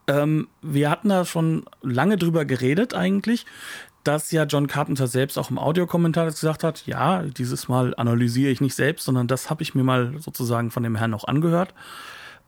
[0.06, 3.44] Ähm, wir hatten da schon lange drüber geredet eigentlich,
[4.04, 8.60] dass ja John Carpenter selbst auch im Audiokommentar gesagt hat, ja, dieses Mal analysiere ich
[8.60, 11.74] nicht selbst, sondern das habe ich mir mal sozusagen von dem Herrn auch angehört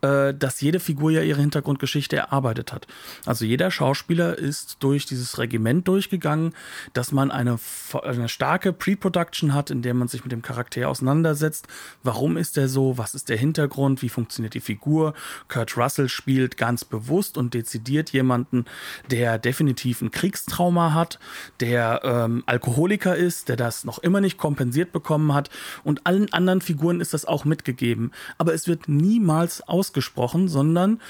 [0.02, 2.86] äh, dass jede Figur ja ihre Hintergrundgeschichte erarbeitet hat.
[3.24, 6.54] Also jeder Schauspieler ist durch dieses Regiment durchgegangen,
[6.92, 7.58] dass man eine,
[8.02, 11.68] eine starke Pre-Production hat, in der man sich mit dem Charakter auseinandersetzt.
[12.02, 12.98] Warum ist er so?
[12.98, 14.02] Was ist der Hintergrund?
[14.02, 15.14] Wie funktioniert die Figur?
[15.48, 18.64] Kurt Russell spielt ganz bewusst und dezidiert jemanden,
[19.10, 21.18] der definitiv ein Kriegstrauma hat,
[21.60, 25.48] der ähm, Alkoholiker ist, der das noch immer nicht kompensiert bekommen hat.
[25.84, 28.10] Und allen anderen Figuren ist das auch mitgegeben.
[28.38, 29.62] Aber es wird niemals
[29.92, 31.00] ausgesprochen, sondern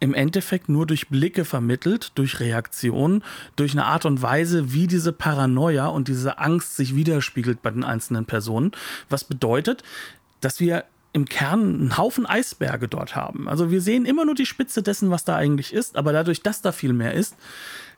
[0.00, 3.22] im Endeffekt nur durch Blicke vermittelt, durch Reaktionen,
[3.56, 7.84] durch eine Art und Weise, wie diese Paranoia und diese Angst sich widerspiegelt bei den
[7.84, 8.72] einzelnen Personen.
[9.08, 9.82] Was bedeutet,
[10.40, 13.48] dass wir im Kern einen Haufen Eisberge dort haben.
[13.48, 16.60] Also wir sehen immer nur die Spitze dessen, was da eigentlich ist, aber dadurch, dass
[16.60, 17.36] da viel mehr ist,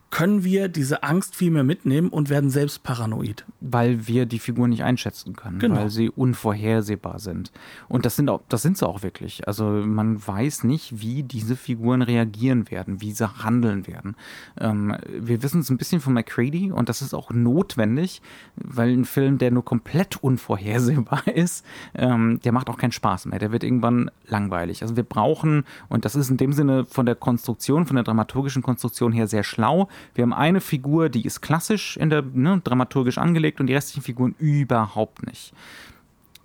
[0.09, 3.45] können wir diese Angst viel mehr mitnehmen und werden selbst paranoid.
[3.59, 5.75] weil wir die Figuren nicht einschätzen können, Genau.
[5.75, 7.51] weil sie unvorhersehbar sind.
[7.89, 9.47] Und das sind auch, das sind sie auch wirklich.
[9.47, 14.15] Also man weiß nicht, wie diese Figuren reagieren werden, wie sie handeln werden.
[14.59, 18.21] Ähm, wir wissen es ein bisschen von McCready und das ist auch notwendig,
[18.55, 21.65] weil ein Film, der nur komplett unvorhersehbar ist,
[21.95, 23.39] ähm, der macht auch keinen Spaß mehr.
[23.39, 24.81] Der wird irgendwann langweilig.
[24.83, 28.61] Also wir brauchen, und das ist in dem Sinne von der Konstruktion, von der dramaturgischen
[28.61, 29.89] Konstruktion her sehr schlau.
[30.15, 34.03] Wir haben eine Figur, die ist klassisch in der ne, dramaturgisch angelegt und die restlichen
[34.03, 35.53] Figuren überhaupt nicht.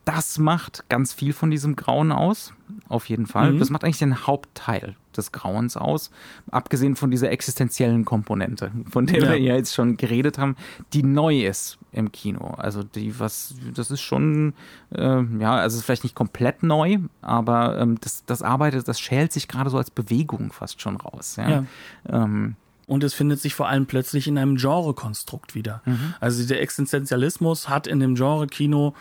[0.05, 2.53] Das macht ganz viel von diesem Grauen aus,
[2.89, 3.57] auf jeden Fall.
[3.57, 6.11] Das macht eigentlich den Hauptteil des Grauens aus,
[6.51, 9.29] abgesehen von dieser existenziellen Komponente, von der Ja.
[9.31, 10.57] wir ja jetzt schon geredet haben,
[10.93, 12.55] die neu ist im Kino.
[12.57, 14.55] Also die, was, das ist schon,
[14.91, 18.99] äh, ja, also es ist vielleicht nicht komplett neu, aber ähm, das, das arbeitet, das
[18.99, 21.37] schält sich gerade so als Bewegung fast schon raus.
[21.37, 21.49] Ja.
[21.49, 21.65] Ja.
[22.09, 25.83] Ähm, Und es findet sich vor allem plötzlich in einem Genrekonstrukt wieder.
[26.21, 28.95] Also der Existenzialismus hat in dem Genre-Kino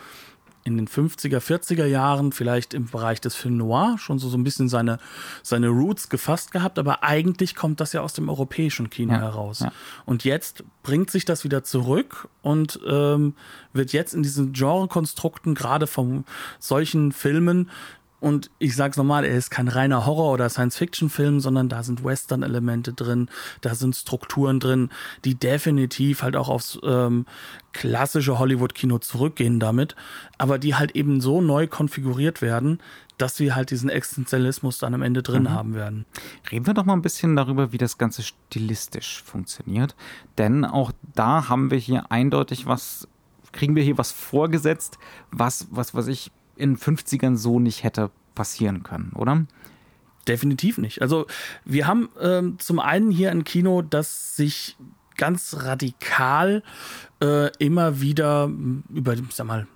[0.64, 4.44] in den 50er, 40er Jahren, vielleicht im Bereich des Film Noir, schon so, so ein
[4.44, 5.00] bisschen seine,
[5.42, 9.58] seine Roots gefasst gehabt, aber eigentlich kommt das ja aus dem europäischen Kino Ja, heraus.
[9.60, 9.72] ja.
[10.06, 13.34] Und jetzt bringt sich das wieder zurück und ähm,
[13.72, 16.24] wird jetzt in diesen Genrekonstrukten, gerade von
[16.60, 17.68] solchen Filmen,
[18.22, 22.92] und ich sag's nochmal, er ist kein reiner Horror- oder Science-Fiction-Film, sondern da sind Western-Elemente
[22.92, 23.28] drin,
[23.62, 24.90] da sind Strukturen drin,
[25.24, 27.26] die definitiv halt auch aufs ähm,
[27.72, 29.96] klassische Hollywood-Kino zurückgehen damit,
[30.38, 32.78] aber die halt eben so neu konfiguriert werden,
[33.18, 36.06] dass wir halt diesen Existenzialismus dann am Ende drin haben werden.
[36.48, 39.96] Reden wir doch mal ein bisschen darüber, wie das Ganze stilistisch funktioniert.
[40.38, 43.08] Denn auch da haben wir hier eindeutig was,
[43.50, 44.98] kriegen wir hier was vorgesetzt,
[45.32, 49.46] was, was, was ich in den 50ern so nicht hätte passieren können, oder?
[50.28, 51.02] Definitiv nicht.
[51.02, 51.26] Also
[51.64, 54.76] wir haben ähm, zum einen hier ein Kino, das sich
[55.16, 56.62] ganz radikal
[57.20, 58.50] äh, immer wieder
[58.88, 59.66] über, ich sag mal,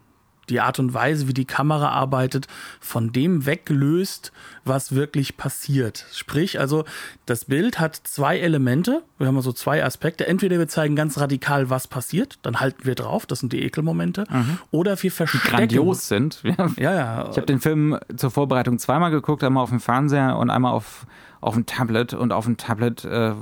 [0.49, 2.47] die Art und Weise, wie die Kamera arbeitet,
[2.81, 4.33] von dem weglöst,
[4.65, 6.07] was wirklich passiert.
[6.13, 6.85] Sprich, also
[7.25, 9.03] das Bild hat zwei Elemente.
[9.19, 10.27] Wir haben also zwei Aspekte.
[10.27, 14.25] Entweder wir zeigen ganz radikal, was passiert, dann halten wir drauf, das sind die Ekelmomente.
[14.71, 15.57] Oder wir verstecken.
[15.57, 16.43] Grandios sind.
[16.43, 16.57] Ja.
[16.77, 17.29] Ja, ja.
[17.31, 21.07] Ich habe den Film zur Vorbereitung zweimal geguckt, einmal auf dem Fernseher und einmal auf,
[21.41, 22.13] auf dem Tablet.
[22.13, 23.33] Und auf dem Tablet äh,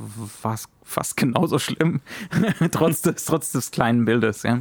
[0.42, 2.01] war es fast genauso schlimm,
[2.70, 4.42] trotz, des, trotz des kleinen Bildes.
[4.42, 4.59] Ja.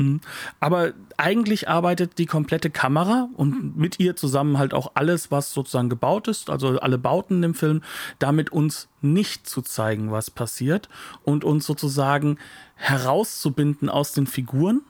[0.59, 5.89] Aber eigentlich arbeitet die komplette Kamera und mit ihr zusammen halt auch alles, was sozusagen
[5.89, 7.81] gebaut ist, also alle Bauten im Film,
[8.19, 10.89] damit uns nicht zu zeigen, was passiert
[11.23, 12.37] und uns sozusagen
[12.75, 14.81] herauszubinden aus den Figuren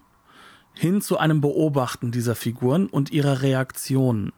[0.76, 4.34] hin zu einem Beobachten dieser Figuren und ihrer Reaktionen.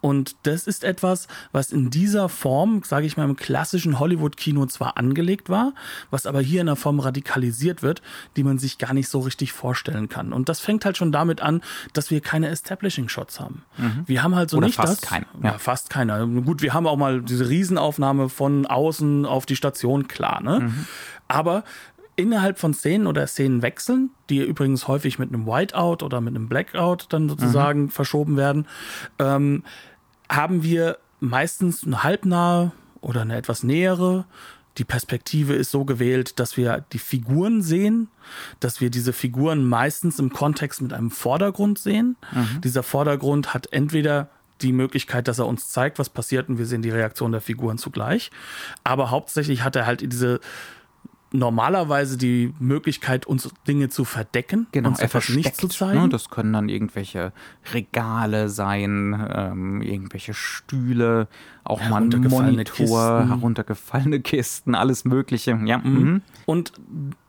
[0.00, 4.96] Und das ist etwas, was in dieser Form, sage ich mal, im klassischen Hollywood-Kino zwar
[4.96, 5.74] angelegt war,
[6.10, 8.02] was aber hier in einer Form radikalisiert wird,
[8.36, 10.32] die man sich gar nicht so richtig vorstellen kann.
[10.32, 13.62] Und das fängt halt schon damit an, dass wir keine Establishing-Shots haben.
[14.06, 15.08] Wir haben halt so Oder nicht fast das.
[15.10, 15.52] keine, Ja.
[15.52, 15.58] ja.
[15.58, 16.26] fast keiner.
[16.26, 20.72] Gut, wir haben auch mal diese Riesenaufnahme von außen auf die Station, klar, ne?
[21.28, 21.64] Aber
[22.16, 27.06] innerhalb von Szenen oder Szenenwechseln, die übrigens häufig mit einem Whiteout oder mit einem Blackout
[27.10, 28.66] dann sozusagen verschoben werden,
[29.18, 29.64] ähm,
[30.28, 34.26] haben wir meistens eine halbnahe oder eine etwas nähere
[34.78, 38.08] die Perspektive ist so gewählt, dass wir die Figuren sehen,
[38.60, 42.16] dass wir diese Figuren meistens im Kontext mit einem Vordergrund sehen.
[42.32, 42.60] Mhm.
[42.62, 44.30] Dieser Vordergrund hat entweder
[44.62, 47.78] die Möglichkeit, dass er uns zeigt, was passiert und wir sehen die Reaktion der Figuren
[47.78, 48.30] zugleich.
[48.82, 50.40] Aber hauptsächlich hat er halt diese
[51.32, 56.02] normalerweise die Möglichkeit, uns Dinge zu verdecken, genau, uns etwas nicht zu zeigen.
[56.02, 56.08] Ne?
[56.08, 57.32] Das können dann irgendwelche
[57.72, 61.28] Regale sein, ähm, irgendwelche Stühle,
[61.64, 63.28] auch mal ein Monitor, Kisten.
[63.28, 65.58] heruntergefallene Kisten, alles Mögliche.
[65.64, 65.78] Ja.
[65.78, 66.00] Mhm.
[66.00, 66.22] mhm.
[66.46, 66.72] Und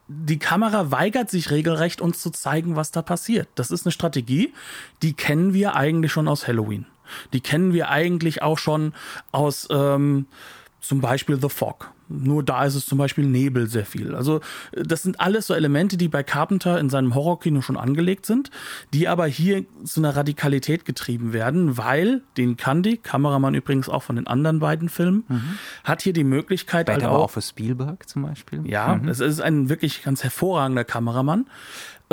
[0.06, 3.48] die Kamera weigert sich regelrecht, uns zu zeigen, was da passiert.
[3.54, 4.52] Das ist eine Strategie,
[5.02, 6.86] die kennen wir eigentlich schon aus Halloween.
[7.32, 8.92] Die kennen wir eigentlich auch schon
[9.32, 10.26] aus ähm,
[10.80, 11.93] zum Beispiel The Fog.
[12.22, 14.14] Nur da ist es zum Beispiel Nebel sehr viel.
[14.14, 14.40] Also
[14.72, 18.50] das sind alles so Elemente, die bei Carpenter in seinem Horrorkino schon angelegt sind,
[18.92, 24.16] die aber hier zu einer Radikalität getrieben werden, weil den Candy, Kameramann übrigens auch von
[24.16, 25.58] den anderen beiden Filmen, mhm.
[25.84, 26.88] hat hier die Möglichkeit.
[26.88, 28.62] Halt auch, auch für Spielberg zum Beispiel.
[28.66, 29.08] Ja, mhm.
[29.08, 31.46] es ist ein wirklich ganz hervorragender Kameramann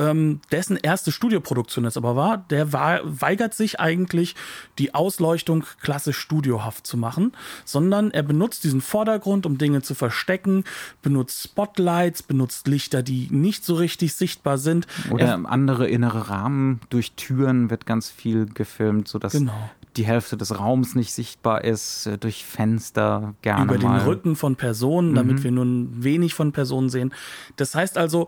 [0.02, 4.36] ähm, dessen erste Studioproduktion es aber war, der war, weigert sich eigentlich,
[4.80, 7.34] die Ausleuchtung klassisch studiohaft zu machen,
[7.66, 10.64] sondern er benutzt diesen Vordergrund, um Dinge zu verstecken,
[11.02, 14.88] benutzt Spotlights, benutzt Lichter, die nicht so richtig sichtbar sind.
[15.12, 16.82] Oder er, andere innere Rahmen.
[16.90, 22.06] Durch Türen wird ganz viel gefilmt, sodass genau die Hälfte des Raums nicht sichtbar ist,
[22.06, 23.66] äh, durch Fenster gerne.
[23.66, 24.00] Über mal.
[24.00, 25.44] den Rücken von Personen, damit mhm.
[25.44, 25.66] wir nur
[26.04, 27.14] wenig von Personen sehen.
[27.58, 28.28] Das heißt also,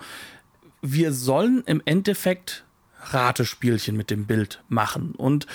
[0.84, 2.65] wir sollen im Endeffekt
[3.06, 5.15] Ratespielchen mit dem Bild machen.
[5.15, 5.48] Und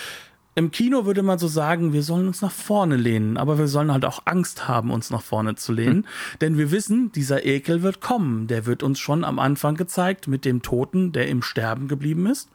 [0.55, 3.93] im Kino würde man so sagen, wir sollen uns nach vorne lehnen, aber wir sollen
[3.93, 5.99] halt auch Angst haben, uns nach vorne zu lehnen.
[5.99, 6.05] Hm.
[6.41, 8.49] Denn wir wissen, dieser Ekel wird kommen.
[8.49, 12.51] Der wird uns schon am Anfang gezeigt mit dem Toten, der im Sterben geblieben ist.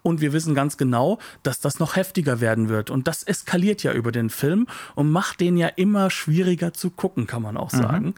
[0.00, 2.88] Und wir wissen ganz genau, dass das noch heftiger werden wird.
[2.88, 7.26] Und das eskaliert ja über den Film und macht den ja immer schwieriger zu gucken,
[7.26, 7.76] kann man auch mhm.
[7.76, 8.06] sagen.
[8.06, 8.14] Mhm.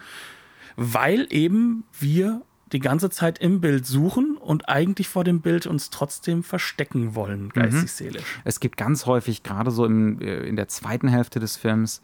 [0.76, 5.90] Weil eben wir die ganze Zeit im Bild suchen und eigentlich vor dem Bild uns
[5.90, 8.36] trotzdem verstecken wollen, geistig-seelisch.
[8.36, 8.42] Mhm.
[8.44, 12.00] Es gibt ganz häufig, gerade so im, äh, in der zweiten Hälfte des Films,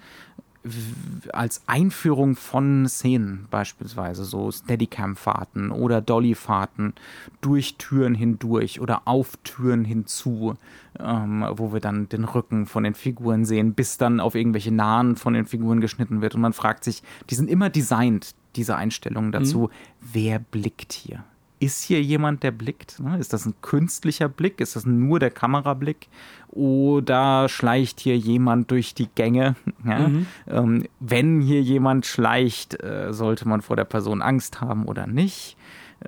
[1.33, 6.93] als Einführung von Szenen beispielsweise, so Steadicam-Fahrten oder Dolly-Fahrten
[7.41, 10.57] durch Türen hindurch oder auf Türen hinzu,
[10.99, 15.17] ähm, wo wir dann den Rücken von den Figuren sehen, bis dann auf irgendwelche Nahen
[15.17, 16.35] von den Figuren geschnitten wird.
[16.35, 19.69] Und man fragt sich, die sind immer designt, diese Einstellungen dazu, mhm.
[20.13, 21.25] wer blickt hier?
[21.63, 23.01] Ist hier jemand, der blickt?
[23.01, 23.19] Ne?
[23.19, 24.63] Ist das ein künstlicher Blick?
[24.63, 26.09] Ist das nur der Kamerablick?
[26.49, 29.57] Oder schleicht hier jemand durch die Gänge?
[29.85, 30.09] Ja?
[30.09, 30.27] Mhm.
[30.47, 35.57] Ähm, wenn hier jemand schleicht, äh, sollte man vor der Person Angst haben oder nicht?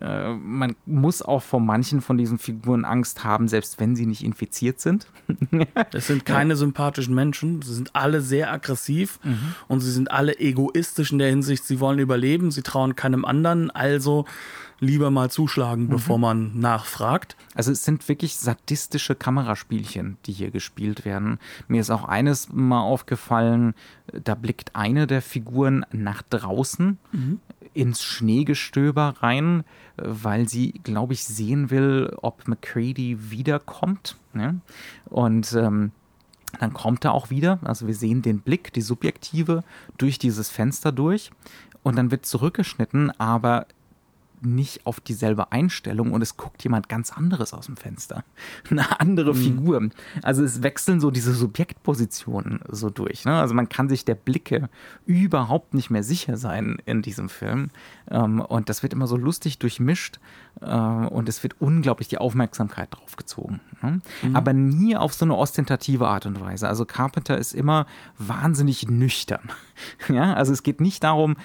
[0.01, 4.25] Äh, man muss auch vor manchen von diesen Figuren Angst haben, selbst wenn sie nicht
[4.25, 5.07] infiziert sind.
[5.93, 7.63] Es sind keine sympathischen Menschen.
[7.63, 9.55] Sie sind alle sehr aggressiv mhm.
[9.69, 13.71] und sie sind alle egoistisch in der Hinsicht, sie wollen überleben, sie trauen keinem anderen.
[13.71, 14.25] Also
[14.83, 15.89] lieber mal zuschlagen, mhm.
[15.91, 17.37] bevor man nachfragt.
[17.55, 21.39] Also es sind wirklich sadistische Kameraspielchen, die hier gespielt werden.
[21.69, 23.75] Mir ist auch eines mal aufgefallen,
[24.13, 27.41] da blickt eine der Figuren nach draußen mhm.
[27.75, 29.65] Ins Schneegestöber rein,
[29.97, 34.17] weil sie, glaube ich, sehen will, ob McCready wiederkommt.
[34.33, 34.61] Ne?
[35.07, 35.93] Und ähm,
[36.61, 37.59] dann kommt er auch wieder.
[37.63, 39.65] Also wir sehen den Blick, die Subjektive
[39.99, 41.31] durch dieses Fenster durch.
[41.83, 43.67] Und dann wird zurückgeschnitten, aber
[44.45, 48.25] nicht auf dieselbe Einstellung und es guckt jemand ganz anderes aus dem Fenster.
[48.71, 49.39] Eine andere mhm.
[49.39, 49.89] Figur.
[50.23, 53.25] Also es wechseln so diese Subjektpositionen so durch.
[53.25, 53.39] Ne?
[53.39, 54.69] Also man kann sich der Blicke
[55.07, 57.71] überhaupt nicht mehr sicher sein in diesem Film.
[58.11, 60.21] Ähm, und das wird immer so lustig durchmischt
[60.61, 63.61] äh, und es wird unglaublich die Aufmerksamkeit drauf gezogen.
[63.83, 64.01] Ne?
[64.23, 64.37] Mhm.
[64.37, 66.69] Aber nie auf so eine ostentative Art und Weise.
[66.69, 67.87] Also Carpenter ist immer
[68.19, 69.51] wahnsinnig nüchtern.
[70.09, 71.37] ja, also es geht nicht darum,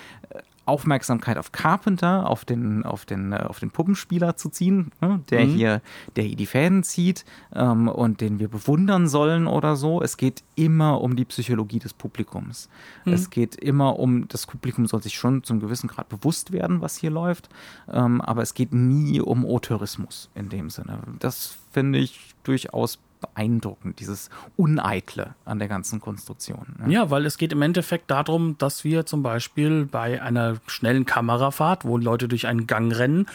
[0.68, 5.46] Aufmerksamkeit auf Carpenter, auf den, auf den, äh, auf den Puppenspieler zu ziehen, ne, der
[5.46, 5.50] mhm.
[5.54, 5.82] hier,
[6.16, 10.02] der hier die Fäden zieht ähm, und den wir bewundern sollen oder so.
[10.02, 12.70] Es geht immer um die Psychologie des Publikums.
[13.06, 13.14] Mhm.
[13.14, 16.98] Es geht immer um, das Publikum soll sich schon zum gewissen Grad bewusst werden, was
[16.98, 17.50] hier läuft,
[17.92, 21.00] ähm, aber es geht nie um Auteurismus in dem Sinne.
[21.20, 26.76] Das finde ich durchaus beeindruckend, dieses Uneitle an der ganzen Konstruktion.
[26.80, 26.94] Ne?
[26.94, 31.86] Ja, weil es geht im Endeffekt darum, dass wir zum Beispiel bei einer schnellen Kamerafahrt,
[31.86, 33.28] wo Leute durch einen Gang rennen,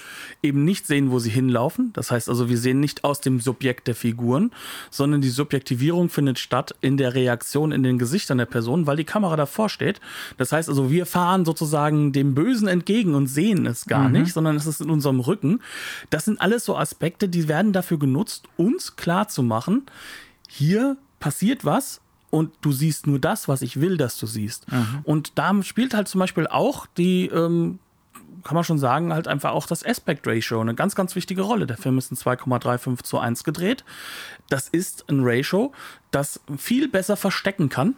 [0.43, 1.93] eben nicht sehen, wo sie hinlaufen.
[1.93, 4.51] Das heißt also, wir sehen nicht aus dem Subjekt der Figuren,
[4.91, 9.05] sondern die Subjektivierung findet statt in der Reaktion in den Gesichtern der Person, weil die
[9.05, 10.01] Kamera davor steht.
[10.37, 14.21] Das heißt also, wir fahren sozusagen dem Bösen entgegen und sehen es gar mhm.
[14.21, 15.61] nicht, sondern es ist in unserem Rücken.
[16.11, 19.87] Das sind alles so Aspekte, die werden dafür genutzt, uns klar zu machen, machen,
[20.49, 24.67] hier passiert was und du siehst nur das, was ich will, dass du siehst.
[25.05, 27.79] Und da spielt halt zum Beispiel auch die ähm,
[28.45, 31.67] kann man schon sagen, halt einfach auch das Aspect Ratio eine ganz, ganz wichtige Rolle.
[31.67, 33.85] Der Film ist in 2,35 zu 1 gedreht.
[34.49, 35.73] Das ist ein Ratio,
[36.11, 37.95] das viel besser verstecken kann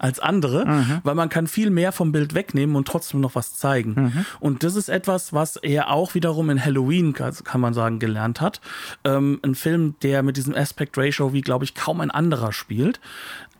[0.00, 1.00] als andere, mhm.
[1.02, 3.94] weil man kann viel mehr vom Bild wegnehmen und trotzdem noch was zeigen.
[3.94, 4.26] Mhm.
[4.40, 8.60] Und das ist etwas, was er auch wiederum in Halloween, kann man sagen, gelernt hat.
[9.04, 12.98] Ähm, ein Film, der mit diesem Aspect Ratio wie, glaube ich, kaum ein anderer spielt.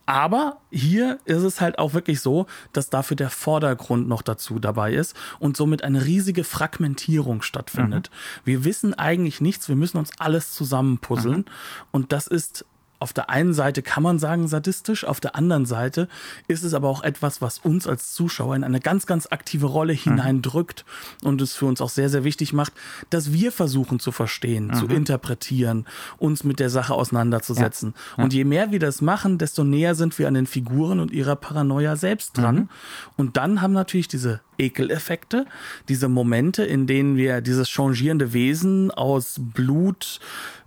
[0.07, 4.93] Aber hier ist es halt auch wirklich so, dass dafür der Vordergrund noch dazu dabei
[4.93, 8.11] ist und somit eine riesige Fragmentierung stattfindet.
[8.11, 8.41] Mhm.
[8.45, 11.37] Wir wissen eigentlich nichts, wir müssen uns alles zusammenpuzzeln.
[11.37, 11.45] Mhm.
[11.93, 12.65] Und das ist
[13.01, 16.09] auf der einen Seite kann man sagen sadistisch, auf der anderen Seite
[16.49, 19.95] ist es aber auch etwas, was uns als Zuschauer in eine ganz, ganz aktive Rolle
[19.95, 19.99] mhm.
[19.99, 20.85] hineindrückt
[21.25, 22.73] und es für uns auch sehr, sehr wichtig macht,
[23.09, 24.75] dass wir versuchen zu verstehen, mhm.
[24.75, 25.87] zu interpretieren,
[26.19, 27.95] uns mit der Sache auseinanderzusetzen.
[27.97, 28.19] Ja.
[28.19, 28.25] Ja.
[28.25, 31.37] Und je mehr wir das machen, desto näher sind wir an den Figuren und ihrer
[31.37, 32.55] Paranoia selbst dran.
[32.55, 32.69] Mhm.
[33.17, 35.47] Und dann haben natürlich diese Ekeleffekte,
[35.89, 40.21] diese Momente, in denen wir dieses changierende Wesen aus Blut,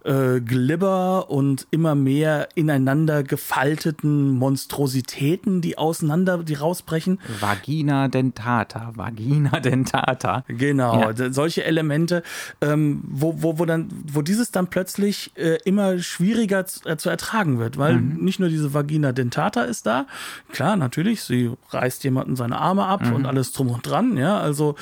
[0.03, 7.19] äh, Glibber und immer mehr ineinander gefalteten Monstrositäten, die auseinander, die rausbrechen.
[7.39, 10.43] Vagina dentata, Vagina dentata.
[10.47, 11.31] Genau, ja.
[11.31, 12.23] solche Elemente,
[12.61, 17.09] ähm, wo, wo, wo dann, wo dieses dann plötzlich äh, immer schwieriger zu, äh, zu,
[17.09, 18.23] ertragen wird, weil mhm.
[18.23, 20.07] nicht nur diese Vagina dentata ist da,
[20.51, 23.13] klar, natürlich, sie reißt jemanden seine Arme ab mhm.
[23.13, 24.75] und alles drum und dran, ja, also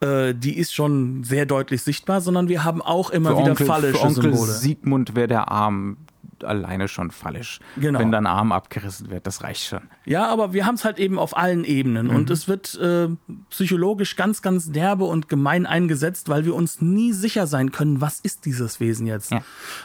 [0.00, 3.66] äh, die ist schon sehr deutlich sichtbar, sondern wir haben auch immer für wieder Onkel,
[3.66, 4.52] fallische Symbole.
[4.52, 5.96] Sigmund wäre der Arm
[6.44, 7.60] alleine schon fallisch.
[7.76, 7.98] Genau.
[7.98, 9.82] Wenn dein Arm abgerissen wird, das reicht schon.
[10.04, 12.16] Ja, aber wir haben es halt eben auf allen Ebenen mhm.
[12.16, 13.08] und es wird äh,
[13.50, 18.20] psychologisch ganz, ganz derbe und gemein eingesetzt, weil wir uns nie sicher sein können, was
[18.20, 19.30] ist dieses Wesen jetzt.
[19.32, 19.42] Ja.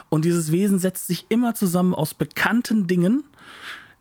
[0.09, 3.23] Und dieses Wesen setzt sich immer zusammen aus bekannten Dingen,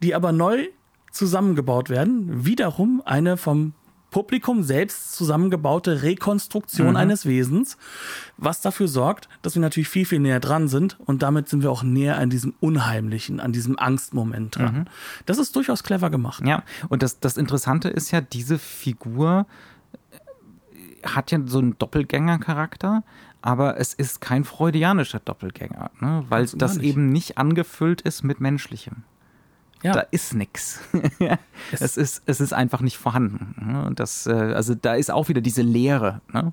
[0.03, 0.69] die aber neu
[1.11, 2.45] zusammengebaut werden.
[2.45, 3.73] Wiederum eine vom
[4.17, 6.97] Publikum selbst zusammengebaute Rekonstruktion mhm.
[6.97, 7.77] eines Wesens,
[8.39, 11.71] was dafür sorgt, dass wir natürlich viel, viel näher dran sind und damit sind wir
[11.71, 14.75] auch näher an diesem Unheimlichen, an diesem Angstmoment dran.
[14.75, 14.85] Mhm.
[15.27, 16.43] Das ist durchaus clever gemacht.
[16.47, 19.45] Ja, und das, das Interessante ist ja, diese Figur
[21.05, 23.05] hat ja so einen Doppelgängercharakter,
[23.43, 26.25] aber es ist kein freudianischer Doppelgänger, ne?
[26.31, 29.05] weil das, das eben nicht angefüllt ist mit Menschlichem.
[29.83, 29.93] Ja.
[29.93, 30.81] Da ist nichts.
[31.73, 33.55] es, ist, es ist einfach nicht vorhanden.
[33.61, 33.93] Ne?
[33.95, 36.53] Das, äh, also da ist auch wieder diese Leere ne?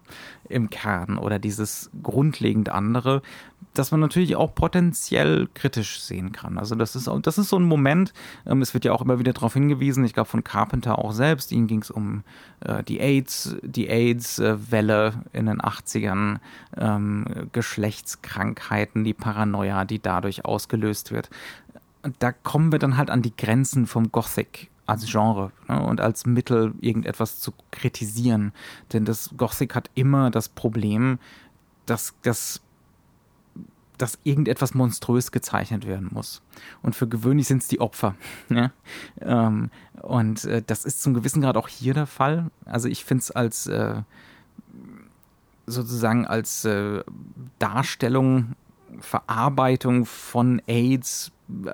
[0.49, 3.21] im Kern oder dieses grundlegend andere,
[3.73, 6.57] das man natürlich auch potenziell kritisch sehen kann.
[6.57, 8.13] Also das ist, das ist so ein Moment,
[8.45, 11.51] ähm, es wird ja auch immer wieder darauf hingewiesen, ich glaube von Carpenter auch selbst,
[11.51, 12.23] ihnen ging es um
[12.59, 16.37] äh, die AIDS, die AIDS-Welle in den 80ern,
[16.77, 21.29] ähm, Geschlechtskrankheiten, die Paranoia, die dadurch ausgelöst wird.
[22.19, 26.25] Da kommen wir dann halt an die Grenzen vom Gothic als Genre ne, und als
[26.25, 28.51] Mittel, irgendetwas zu kritisieren.
[28.91, 31.19] Denn das Gothic hat immer das Problem,
[31.85, 32.61] dass, dass,
[33.97, 36.41] dass irgendetwas monströs gezeichnet werden muss.
[36.81, 38.15] Und für gewöhnlich sind es die Opfer.
[38.49, 38.71] Ja?
[39.21, 39.69] Ähm,
[40.01, 42.51] und äh, das ist zum gewissen Grad auch hier der Fall.
[42.65, 44.01] Also ich finde es als äh,
[45.65, 47.03] sozusagen als äh,
[47.59, 48.55] Darstellung,
[48.99, 51.31] Verarbeitung von AIDS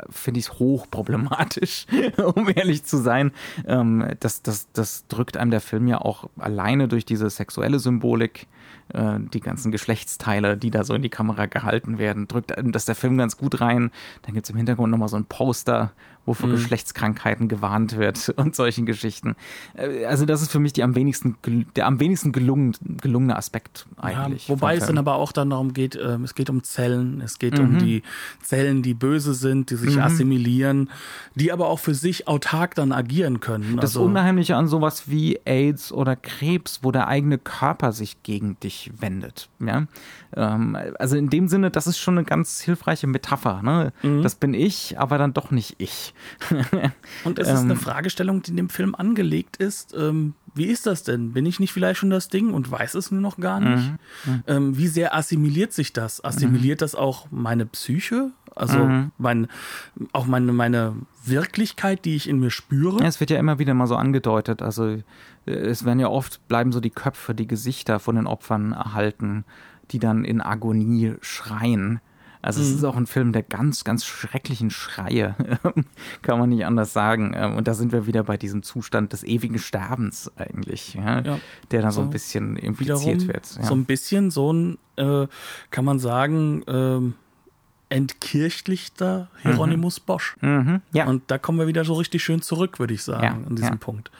[0.10, 1.86] finde ich es hochproblematisch,
[2.36, 3.32] um ehrlich zu sein.
[3.68, 8.48] Ähm, das, das, das drückt einem der Film ja auch alleine durch diese sexuelle Symbolik
[8.94, 12.96] äh, die ganzen Geschlechtsteile, die da so in die Kamera gehalten werden, drückt das der
[12.96, 13.92] Film ganz gut rein.
[14.24, 15.92] Dann gibt es im Hintergrund nochmal so ein Poster,
[16.26, 16.54] wo vor mhm.
[16.54, 19.36] Geschlechtskrankheiten gewarnt wird und solchen Geschichten.
[19.76, 21.36] Äh, also das ist für mich die am wenigsten,
[21.76, 24.48] der am wenigsten gelungen, gelungene Aspekt eigentlich.
[24.48, 27.40] Ja, wobei es dann aber auch dann darum geht, äh, es geht um Zellen, es
[27.40, 27.66] geht mhm.
[27.66, 28.04] um die
[28.42, 30.02] Zellen, die böse sind, die sich mhm.
[30.02, 30.90] assimilieren,
[31.36, 33.78] die aber auch für sich autark dann agieren können.
[33.78, 38.60] Das also, Unheimliche an sowas wie AIDS oder Krebs, wo der eigene Körper sich gegen
[38.60, 39.50] dich sich wendet.
[39.60, 39.88] Ja?
[40.36, 43.62] Ähm, also in dem Sinne, das ist schon eine ganz hilfreiche Metapher.
[43.62, 43.94] Ne?
[44.04, 44.22] Mhm.
[44.22, 46.14] Das bin ich, aber dann doch nicht ich.
[47.24, 49.96] Und es ist eine ähm, Fragestellung, die in dem Film angelegt ist.
[49.98, 51.34] Ähm, wie ist das denn?
[51.34, 53.92] Bin ich nicht vielleicht schon das Ding und weiß es nur noch gar nicht?
[54.26, 54.32] Mhm.
[54.32, 54.44] Mhm.
[54.48, 56.24] Ähm, wie sehr assimiliert sich das?
[56.24, 56.84] Assimiliert mhm.
[56.84, 58.32] das auch meine Psyche?
[58.56, 59.12] Also mhm.
[59.18, 59.48] mein,
[60.12, 63.00] auch meine, meine Wirklichkeit, die ich in mir spüre?
[63.00, 64.62] Ja, es wird ja immer wieder mal so angedeutet.
[64.62, 64.98] Also
[65.50, 69.46] es werden ja oft, bleiben so die Köpfe, die Gesichter von den Opfern erhalten,
[69.92, 72.00] die dann in Agonie schreien.
[72.42, 72.88] Also es ist mhm.
[72.88, 75.36] auch ein Film der ganz, ganz schrecklichen Schreie,
[76.22, 77.34] kann man nicht anders sagen.
[77.36, 81.40] Ähm, und da sind wir wieder bei diesem Zustand des ewigen Sterbens eigentlich, ja, ja.
[81.72, 83.58] der da so, so, ein bisschen impliziert wird.
[83.58, 83.64] Ja.
[83.64, 85.28] So ein bisschen so ein, äh,
[85.70, 90.38] kann man sagen, äh, entkirchlichter Hieronymus Bosch.
[90.40, 91.08] Mhm, ja.
[91.08, 93.72] Und da kommen wir wieder so richtig schön zurück, würde ich sagen, Ja, an diesem
[93.72, 93.76] ja.
[93.76, 94.12] Punkt.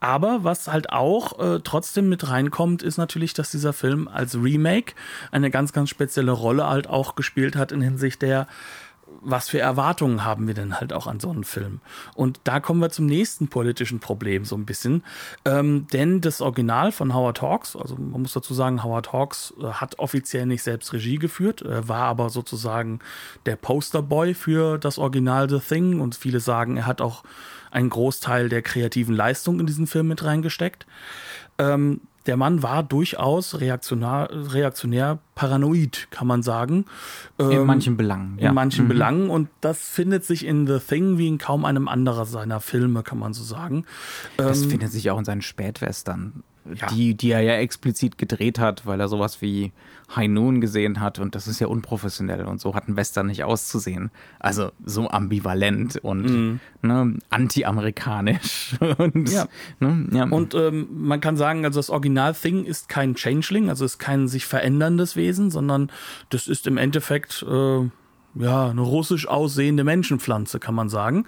[0.00, 4.94] Aber was halt auch äh, trotzdem mit reinkommt, ist natürlich, dass dieser Film als Remake
[5.32, 8.46] eine ganz, ganz spezielle Rolle halt auch gespielt hat in Hinsicht der,
[9.20, 11.80] was für Erwartungen haben wir denn halt auch an so einen Film?
[12.14, 15.02] Und da kommen wir zum nächsten politischen Problem so ein bisschen.
[15.44, 19.66] Ähm, denn das Original von Howard Hawks, also man muss dazu sagen, Howard Hawks äh,
[19.66, 23.00] hat offiziell nicht selbst Regie geführt, äh, war aber sozusagen
[23.46, 27.24] der Posterboy für das Original The Thing und viele sagen, er hat auch
[27.70, 30.86] einen Großteil der kreativen Leistung in diesen Film mit reingesteckt.
[31.58, 36.84] Ähm, der Mann war durchaus reaktionär, reaktionär paranoid, kann man sagen.
[37.38, 38.38] In Ähm, manchen Belangen.
[38.38, 38.52] in ja.
[38.52, 38.88] manchen Mhm.
[38.88, 43.02] Belangen und das findet sich in The Thing wie in kaum einem anderen seiner Filme,
[43.02, 43.84] kann man so sagen.
[44.36, 46.86] Das Ähm, findet sich auch in seinen Spätwestern, Ja.
[46.88, 49.72] die, die er ja explizit gedreht hat, weil er sowas wie
[50.14, 53.44] High Noon gesehen hat und das ist ja unprofessionell und so hat ein Western nicht
[53.44, 54.10] auszusehen.
[54.38, 58.76] Also so ambivalent und ne, anti-amerikanisch.
[58.98, 59.26] Und, Mhm.
[59.26, 59.48] Ja.
[59.80, 60.24] Ne, ja.
[60.24, 64.28] Und ähm, man kann sagen, also das Original Thing ist kein Changeling, also ist kein
[64.28, 65.90] sich veränderndes Wesen, sondern
[66.30, 67.88] das ist im Endeffekt äh,
[68.40, 71.26] ja eine russisch aussehende Menschenpflanze, kann man sagen.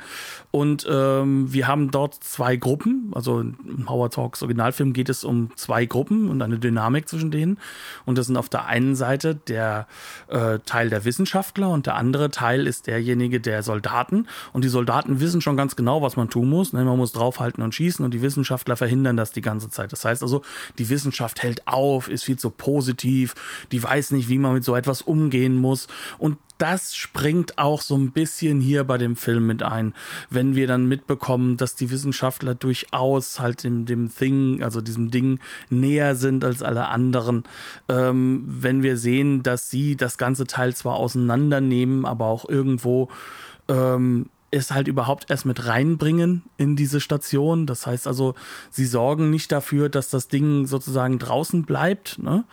[0.51, 5.51] Und ähm, wir haben dort zwei Gruppen, also im Howard Talks Originalfilm geht es um
[5.57, 7.59] zwei Gruppen und eine Dynamik zwischen denen.
[8.05, 9.87] Und das sind auf der einen Seite der
[10.29, 14.27] äh, Teil der Wissenschaftler und der andere Teil ist derjenige der Soldaten.
[14.53, 16.73] Und die Soldaten wissen schon ganz genau, was man tun muss.
[16.73, 16.85] Ne?
[16.85, 19.93] Man muss draufhalten und schießen und die Wissenschaftler verhindern das die ganze Zeit.
[19.93, 20.43] Das heißt also,
[20.79, 23.35] die Wissenschaft hält auf, ist viel zu positiv,
[23.73, 25.87] die weiß nicht, wie man mit so etwas umgehen muss.
[26.19, 29.95] Und das springt auch so ein bisschen hier bei dem Film mit ein,
[30.29, 35.41] wenn wir dann mitbekommen, dass die Wissenschaftler durchaus halt dem, dem Thing, also diesem Ding
[35.71, 37.45] näher sind als alle anderen.
[37.89, 43.09] Ähm, wenn wir sehen, dass sie das ganze Teil zwar auseinandernehmen, aber auch irgendwo
[43.69, 47.67] ähm, es halt überhaupt erst mit reinbringen in diese Station.
[47.67, 48.35] Das heißt also,
[48.71, 52.19] sie sorgen nicht dafür, dass das Ding sozusagen draußen bleibt.
[52.19, 52.45] Ne?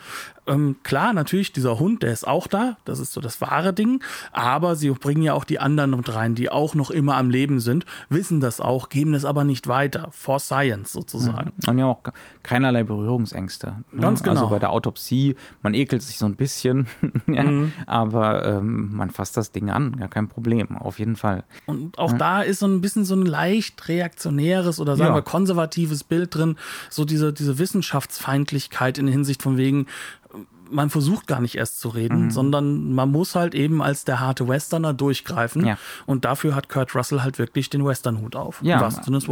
[0.48, 2.78] Ähm, klar, natürlich, dieser Hund, der ist auch da.
[2.86, 4.02] Das ist so das wahre Ding.
[4.32, 7.60] Aber sie bringen ja auch die anderen mit rein, die auch noch immer am Leben
[7.60, 10.10] sind, wissen das auch, geben es aber nicht weiter.
[10.12, 11.52] For Science sozusagen.
[11.68, 12.02] Und ja auch
[12.44, 13.68] keinerlei Berührungsängste.
[13.92, 14.02] ne?
[14.02, 14.36] Ganz genau.
[14.42, 16.88] Also bei der Autopsie, man ekelt sich so ein bisschen,
[17.28, 17.72] ja, Mhm.
[17.86, 21.44] aber ähm, man fasst das Ding an, ja kein Problem, auf jeden Fall.
[21.66, 25.16] Und auch da ist so ein bisschen so ein leicht reaktionäres oder sagen Ja.
[25.16, 26.56] wir konservatives Bild drin,
[26.90, 29.88] so diese, diese Wissenschaftsfeindlichkeit in Hinsicht von wegen,
[30.70, 32.32] man versucht gar nicht erst zu reden, Mhm.
[32.32, 35.66] sondern man muss halt eben als der harte Westerner durchgreifen.
[35.66, 35.78] Ja.
[36.06, 38.60] Und dafür hat Kurt Russell halt wirklich den Westernhut auf.
[38.62, 38.80] Ja,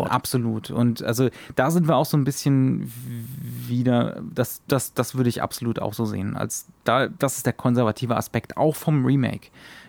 [0.09, 0.71] absolut.
[0.71, 2.91] Und also da sind wir auch so ein bisschen
[3.67, 6.35] wieder, das, das, das würde ich absolut auch so sehen.
[6.35, 9.47] Als da, das ist der konservative Aspekt auch vom Remake.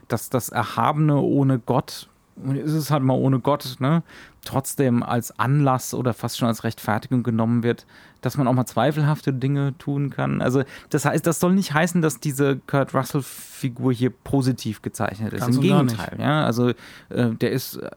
[0.09, 4.03] Dass das Erhabene ohne Gott, und es ist halt mal ohne Gott, ne,
[4.47, 7.85] trotzdem als Anlass oder fast schon als Rechtfertigung genommen wird,
[8.23, 10.41] dass man auch mal zweifelhafte Dinge tun kann.
[10.41, 15.41] Also das heißt, das soll nicht heißen, dass diese Kurt Russell-Figur hier positiv gezeichnet ist.
[15.41, 15.63] Ganz Im.
[15.63, 16.45] Gegenteil, ja.
[16.45, 16.75] Also äh,
[17.41, 17.91] der ist äh,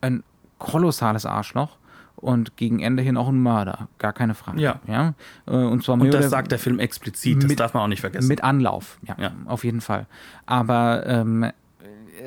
[0.00, 0.22] ein
[0.58, 1.76] kolossales Arschloch
[2.16, 4.60] und gegen Ende hin auch ein Mörder, gar keine Frage.
[4.60, 4.80] Ja.
[4.88, 5.14] ja?
[5.46, 8.00] Äh, Und zwar Und das sagt der Film explizit, das Mit- darf man auch nicht
[8.00, 8.26] vergessen.
[8.26, 9.30] mit Anlauf, ja, Ja.
[9.44, 10.06] auf jeden Fall.
[10.46, 11.46] Aber ähm,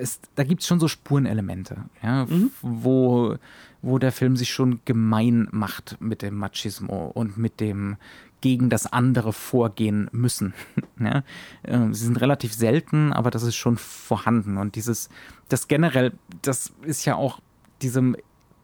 [0.02, 2.52] es, da gibt es schon so Spurenelemente, ja, Mhm.
[2.62, 3.36] wo,
[3.82, 7.98] wo der Film sich schon gemein macht mit dem Machismo und mit dem
[8.42, 10.54] gegen das andere vorgehen müssen.
[11.00, 11.24] ja?
[11.64, 14.58] Äh, Sie sind relativ selten, aber das ist schon vorhanden.
[14.58, 15.10] Und dieses,
[15.50, 17.40] das generell, das ist ja auch
[17.84, 18.16] diesem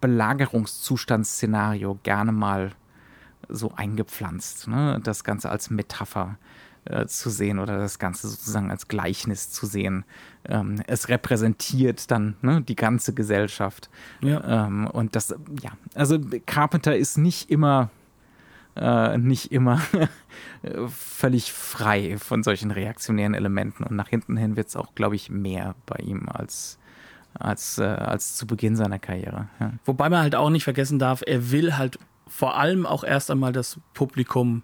[0.02, 2.72] Belagerungszustandsszenario gerne mal
[3.50, 4.68] so eingepflanzt.
[4.68, 5.00] Ne?
[5.04, 6.38] Das Ganze als Metapher
[6.90, 10.06] äh, zu sehen oder das Ganze sozusagen als Gleichnis zu sehen.
[10.46, 13.90] Ähm, es repräsentiert dann ne, die ganze Gesellschaft.
[14.22, 14.68] Ja.
[14.68, 17.90] Ähm, und das, ja, also Carpenter ist nicht immer
[18.76, 19.82] äh, nicht immer
[20.88, 23.84] völlig frei von solchen reaktionären Elementen.
[23.84, 26.78] Und nach hinten hin wird es auch, glaube ich, mehr bei ihm als,
[27.34, 29.48] als, äh, als zu Beginn seiner Karriere.
[29.60, 29.74] Ja.
[29.86, 33.52] Wobei man halt auch nicht vergessen darf, er will halt vor allem auch erst einmal
[33.52, 34.64] das Publikum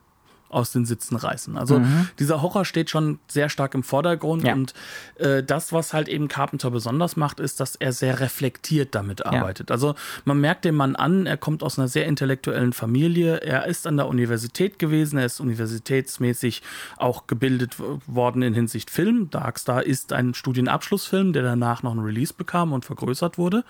[0.53, 1.57] aus den Sitzen reißen.
[1.57, 1.81] Also
[2.19, 4.53] dieser Horror steht schon sehr stark im Vordergrund Ja.
[4.53, 4.73] und
[5.15, 9.71] äh, das, was halt eben Carpenter besonders macht, ist, dass er sehr reflektiert damit arbeitet.
[9.71, 9.95] Also
[10.25, 13.97] man merkt dem Mann an, er kommt aus einer sehr intellektuellen Familie, er ist an
[13.97, 16.61] der Universität gewesen, er ist universitätsmäßig
[16.97, 17.77] auch gebildet
[18.07, 19.29] worden in Hinsicht Film.
[19.29, 23.63] Darkstar ist ein Studienabschlussfilm, der danach noch ein Release bekam und vergrößert wurde.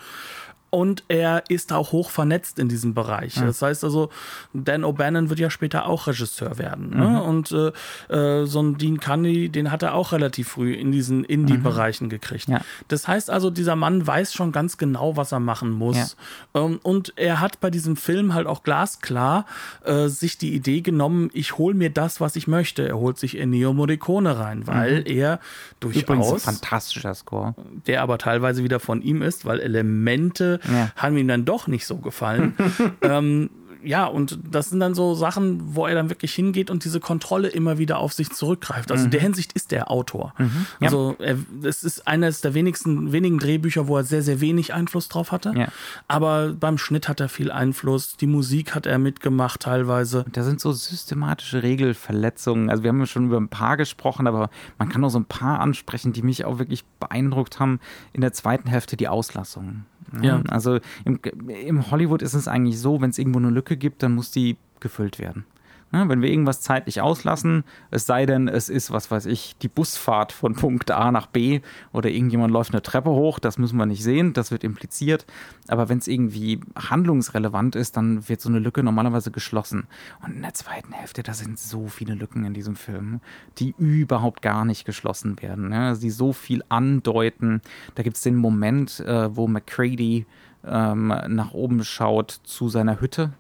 [0.74, 3.36] Und er ist auch hoch vernetzt in diesem Bereich.
[3.36, 4.10] Das heißt also,
[4.54, 6.90] Dan O'Bannon wird ja später auch Regisseur werden.
[6.90, 7.10] Ne?
[7.10, 7.22] Mhm.
[7.22, 11.26] Und äh, äh, so ein Dean Cundy, den hat er auch relativ früh in diesen
[11.26, 12.48] Indie-Bereichen gekriegt.
[12.48, 12.62] Ja.
[12.88, 16.18] Das heißt also, dieser Mann weiß schon ganz genau, was er machen muss.
[16.56, 19.46] Ähm, und er hat bei diesem Film halt auch glasklar
[19.84, 22.88] äh, sich die Idee genommen, ich hole mir das, was ich möchte.
[22.88, 25.40] Er holt sich Ennio Morricone rein, weil er
[25.80, 27.54] Übrigens ein durchaus fantastischer Score.
[27.86, 30.92] der aber teilweise wieder von ihm ist, weil Elemente Ja.
[30.96, 32.56] haben ihm dann doch nicht so gefallen.
[33.02, 33.50] ähm,
[33.84, 37.50] ja, und das sind dann so Sachen, wo er dann wirklich hingeht und diese Kontrolle
[37.50, 38.92] immer wieder auf sich zurückgreift.
[38.92, 40.34] Also in der Hinsicht ist er Autor.
[40.38, 40.66] Mhm.
[40.80, 40.88] Ja.
[40.88, 45.10] Also er, es ist eines der wenigsten, wenigen Drehbücher, wo er sehr, sehr wenig Einfluss
[45.10, 45.54] drauf hatte.
[45.56, 45.68] Ja.
[46.08, 48.16] Aber beim Schnitt hat er viel Einfluss.
[48.18, 50.26] Die Musik hat er mitgemacht teilweise.
[50.32, 52.70] Da sind so systematische Regelverletzungen.
[52.70, 55.26] Also wir haben ja schon über ein paar gesprochen, aber man kann auch so ein
[55.26, 57.80] paar ansprechen, die mich auch wirklich beeindruckt haben.
[58.14, 59.86] In der zweiten Hälfte die Auslassungen.
[60.22, 60.42] Ja.
[60.48, 61.20] Also im,
[61.66, 64.58] im Hollywood ist es eigentlich so, wenn es irgendwo eine Lücke gibt, dann muss die
[64.80, 65.46] gefüllt werden.
[65.94, 69.68] Ja, wenn wir irgendwas zeitlich auslassen, es sei denn, es ist, was weiß ich, die
[69.68, 73.86] Busfahrt von Punkt A nach B oder irgendjemand läuft eine Treppe hoch, das müssen wir
[73.86, 75.28] nicht sehen, das wird impliziert.
[75.68, 79.86] Aber wenn es irgendwie handlungsrelevant ist, dann wird so eine Lücke normalerweise geschlossen.
[80.26, 83.22] Und in der zweiten Hälfte, da sind so viele Lücken in diesem Film,
[83.60, 85.72] die überhaupt gar nicht geschlossen werden.
[85.72, 87.62] Ja, also die so viel andeuten.
[87.94, 90.26] Da gibt es den Moment, äh, wo McCready
[90.66, 93.34] ähm, nach oben schaut zu seiner Hütte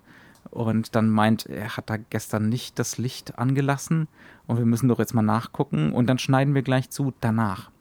[0.53, 4.07] und dann meint, er hat da gestern nicht das Licht angelassen
[4.45, 7.71] und wir müssen doch jetzt mal nachgucken und dann schneiden wir gleich zu danach.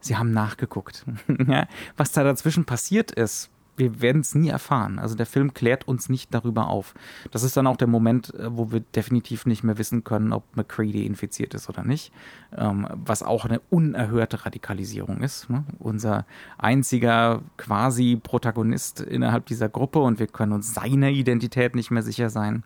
[0.00, 1.06] Sie haben nachgeguckt.
[1.96, 4.98] Was da dazwischen passiert ist, wir werden es nie erfahren.
[4.98, 6.94] Also der Film klärt uns nicht darüber auf.
[7.30, 10.44] Das ist dann auch der Moment, äh, wo wir definitiv nicht mehr wissen können, ob
[10.56, 12.12] McCready infiziert ist oder nicht.
[12.56, 15.48] Ähm, was auch eine unerhörte Radikalisierung ist.
[15.50, 15.64] Ne?
[15.78, 16.26] Unser
[16.58, 22.30] einziger quasi Protagonist innerhalb dieser Gruppe und wir können uns seiner Identität nicht mehr sicher
[22.30, 22.64] sein.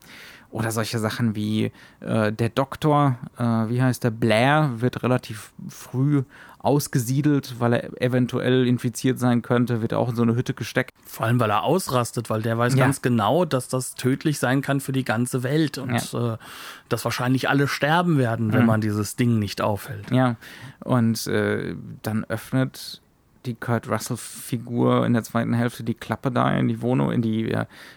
[0.52, 6.24] Oder solche Sachen wie äh, der Doktor, äh, wie heißt der, Blair, wird relativ früh
[6.62, 10.92] ausgesiedelt, weil er eventuell infiziert sein könnte, wird auch in so eine Hütte gesteckt.
[11.04, 12.84] Vor allem, weil er ausrastet, weil der weiß Ja.
[12.84, 16.36] ganz genau, dass das tödlich sein kann für die ganze Welt und äh,
[16.88, 20.10] dass wahrscheinlich alle sterben werden, wenn man dieses Ding nicht aufhält.
[20.10, 20.36] Ja,
[20.84, 23.00] und äh, dann öffnet
[23.44, 27.52] die Kurt Russell-Figur in der zweiten Hälfte die Klappe da in die Wohnung, in die,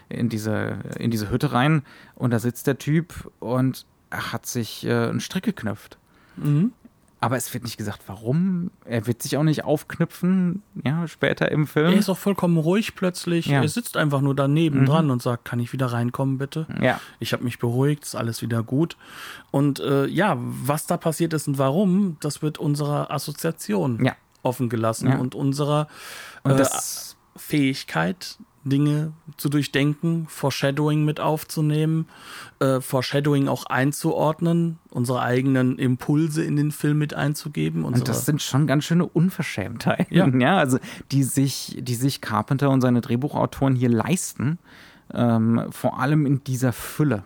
[0.08, 1.82] in diese, in diese Hütte rein
[2.16, 5.98] und da sitzt der Typ und er hat sich äh, einen Strick geknüpft.
[6.36, 6.72] Mhm.
[7.18, 8.70] Aber es wird nicht gesagt, warum.
[8.84, 11.92] Er wird sich auch nicht aufknüpfen, ja, später im Film.
[11.94, 13.46] Er ist auch vollkommen ruhig plötzlich.
[13.46, 13.62] Ja.
[13.62, 16.66] Er sitzt einfach nur daneben dran und sagt, kann ich wieder reinkommen, bitte?
[16.80, 17.00] Ja.
[17.18, 18.98] Ich habe mich beruhigt, ist alles wieder gut.
[19.50, 24.14] Und äh, ja, was da passiert ist und warum, das wird unserer Assoziation Ja.
[24.42, 25.16] offen gelassen Ja.
[25.16, 25.88] und unserer
[26.42, 26.66] Und äh,
[27.36, 28.38] Fähigkeit,
[28.68, 32.06] Dinge zu durchdenken, Foreshadowing mit aufzunehmen,
[32.58, 37.84] äh, Foreshadowing auch einzuordnen, unsere eigenen Impulse in den Film mit einzugeben.
[37.84, 40.26] Und unsere- das sind schon ganz schöne Unverschämtheiten, Ja.
[40.38, 40.78] ja, also
[41.12, 44.58] die sich, die sich Carpenter und seine Drehbuchautoren hier leisten,
[45.14, 47.22] ähm, vor allem in dieser Fülle.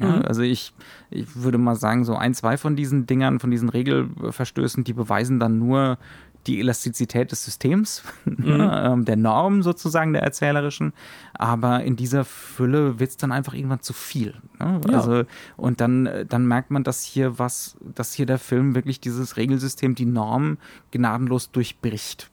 [0.00, 0.22] Ja, Mhm.
[0.22, 0.72] Also ich,
[1.10, 5.38] ich würde mal sagen, so ein, zwei von diesen Dingern, von diesen Regelverstößen, die beweisen
[5.38, 5.98] dann nur
[6.46, 10.92] die Elastizität des Systems, ähm, der Norm sozusagen, der erzählerischen.
[11.34, 14.34] Aber in dieser Fülle wird es dann einfach irgendwann zu viel.
[14.58, 14.80] Ne?
[14.88, 14.94] Ja.
[14.96, 15.24] Also,
[15.56, 19.94] und dann, dann merkt man, dass hier was, dass hier der Film wirklich dieses Regelsystem,
[19.94, 20.58] die Norm
[20.90, 22.30] gnadenlos durchbricht.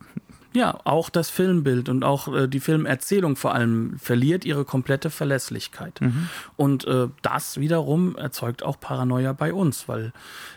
[0.58, 6.00] Ja, auch das Filmbild und auch äh, die Filmerzählung vor allem verliert ihre komplette Verlässlichkeit.
[6.56, 10.14] Und äh, das wiederum erzeugt auch Paranoia bei uns, weil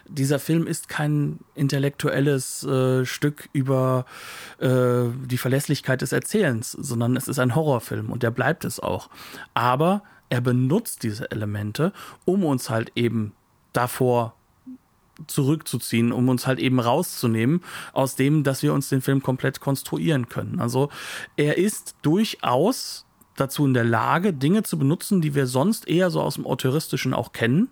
[0.09, 4.07] dieser Film ist kein intellektuelles äh, Stück über
[4.59, 9.11] äh, die Verlässlichkeit des Erzählens, sondern es ist ein Horrorfilm und der bleibt es auch.
[9.53, 11.93] Aber er benutzt diese Elemente,
[12.25, 13.35] um uns halt eben
[13.75, 14.35] davor
[15.27, 17.63] zurückzuziehen, um uns halt eben rauszunehmen
[17.93, 20.61] aus dem, dass wir uns den Film komplett konstruieren können.
[20.61, 20.91] Also
[21.37, 23.07] er ist durchaus
[23.37, 27.15] dazu in der Lage, Dinge zu benutzen, die wir sonst eher so aus dem Autoristischen
[27.15, 27.69] auch kennen,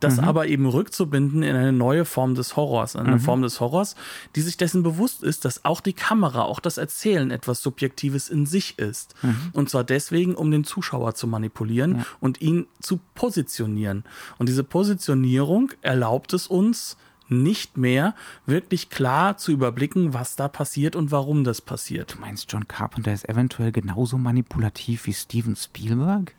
[0.00, 3.96] das aber eben rückzubinden in eine neue Form des Horrors, in eine Form des Horrors,
[4.34, 8.44] die sich dessen bewusst ist, dass auch die Kamera, auch das Erzählen etwas Subjektives in
[8.44, 9.14] sich ist.
[9.52, 14.04] Und zwar deswegen, um den Zuschauer zu manipulieren und ihn zu positionieren.
[14.38, 16.98] Und diese Positionierung erlaubt es uns,
[17.28, 18.14] nicht mehr
[18.46, 22.14] wirklich klar zu überblicken, was da passiert und warum das passiert.
[22.14, 26.34] Du meinst, John Carpenter ist eventuell genauso manipulativ wie Steven Spielberg?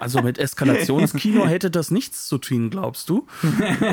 [0.00, 3.26] Also mit Eskalationskino hätte das nichts zu tun, glaubst du?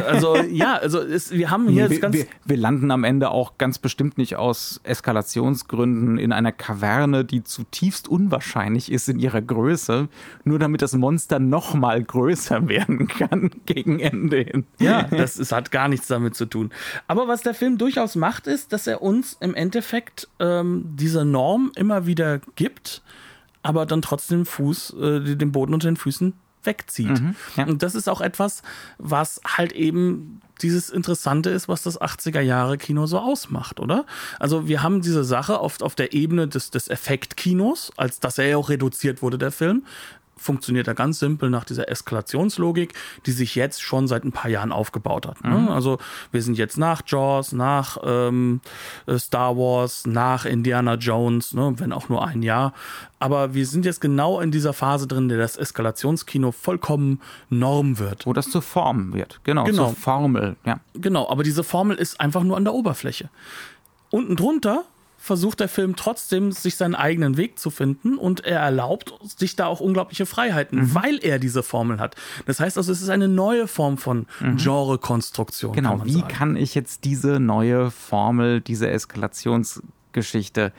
[0.05, 3.57] Also ja, also es, wir haben hier wir, ganz wir, wir landen am Ende auch
[3.57, 10.07] ganz bestimmt nicht aus Eskalationsgründen in einer Kaverne, die zutiefst unwahrscheinlich ist in ihrer Größe,
[10.43, 14.65] nur damit das Monster noch mal größer werden kann gegen Ende hin.
[14.79, 16.71] Ja, das, das hat gar nichts damit zu tun.
[17.07, 21.71] Aber was der Film durchaus macht, ist, dass er uns im Endeffekt ähm, diese Norm
[21.75, 23.01] immer wieder gibt,
[23.63, 26.33] aber dann trotzdem Fuß, äh, den Boden unter den Füßen
[26.63, 27.21] wegzieht.
[27.21, 27.65] Mhm, ja.
[27.65, 28.61] Und das ist auch etwas,
[28.97, 34.05] was halt eben dieses Interessante ist, was das 80er Jahre Kino so ausmacht, oder?
[34.39, 38.47] Also wir haben diese Sache oft auf der Ebene des, des Effektkinos, als dass er
[38.47, 39.83] ja auch reduziert wurde, der Film
[40.37, 42.93] funktioniert er ganz simpel nach dieser Eskalationslogik,
[43.25, 45.43] die sich jetzt schon seit ein paar Jahren aufgebaut hat.
[45.43, 45.69] Ne?
[45.71, 45.99] Also
[46.31, 48.61] wir sind jetzt nach Jaws, nach ähm,
[49.05, 51.73] äh, Star Wars, nach Indiana Jones, ne?
[51.77, 52.73] wenn auch nur ein Jahr.
[53.19, 58.25] Aber wir sind jetzt genau in dieser Phase drin, der das Eskalationskino vollkommen Norm wird.
[58.25, 59.39] Wo das zur Form wird.
[59.43, 59.87] Genau, Genau.
[59.87, 60.57] zur Formel.
[60.65, 60.79] Ja.
[60.93, 63.29] Genau, aber diese Formel ist einfach nur an der Oberfläche.
[64.09, 64.83] Unten drunter
[65.23, 69.67] versucht der Film trotzdem, sich seinen eigenen Weg zu finden und er erlaubt sich da
[69.67, 72.17] auch unglaubliche Freiheiten, weil er diese Formel hat.
[72.45, 75.71] Das heißt also, es ist eine neue Form von Genre-Konstruktion.
[75.73, 76.27] kann Genau, man wie sagen.
[76.27, 80.73] kann ich jetzt diese neue Formel, diese Eskalationsgeschichte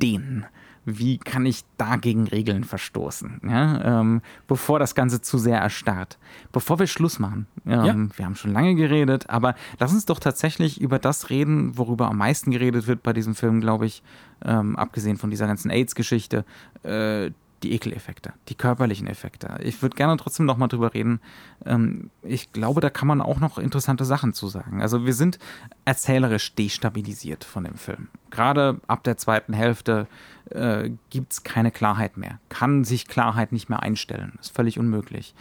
[0.00, 0.46] dehnen?
[0.90, 4.00] Wie kann ich dagegen Regeln verstoßen, ja?
[4.00, 6.18] ähm, bevor das Ganze zu sehr erstarrt?
[6.50, 10.80] Bevor wir Schluss machen, ähm, wir haben schon lange geredet, aber lass uns doch tatsächlich
[10.80, 14.02] über das reden, worüber am meisten geredet wird bei diesem Film, glaube ich,
[14.44, 16.46] ähm, abgesehen von dieser ganzen AIDS-Geschichte,
[16.84, 17.30] äh,
[17.62, 19.58] die Ekeleffekte, die körperlichen Effekte.
[19.62, 21.20] Ich würde gerne trotzdem noch mal drüber reden.
[21.64, 24.80] Ähm, ich glaube, da kann man auch noch interessante Sachen zu sagen.
[24.80, 25.38] Also wir sind
[25.84, 28.08] erzählerisch destabilisiert von dem Film.
[28.30, 30.06] Gerade ab der zweiten Hälfte
[30.50, 32.38] äh, gibt es keine Klarheit mehr.
[32.48, 34.38] Kann sich Klarheit nicht mehr einstellen.
[34.40, 35.34] Ist völlig unmöglich.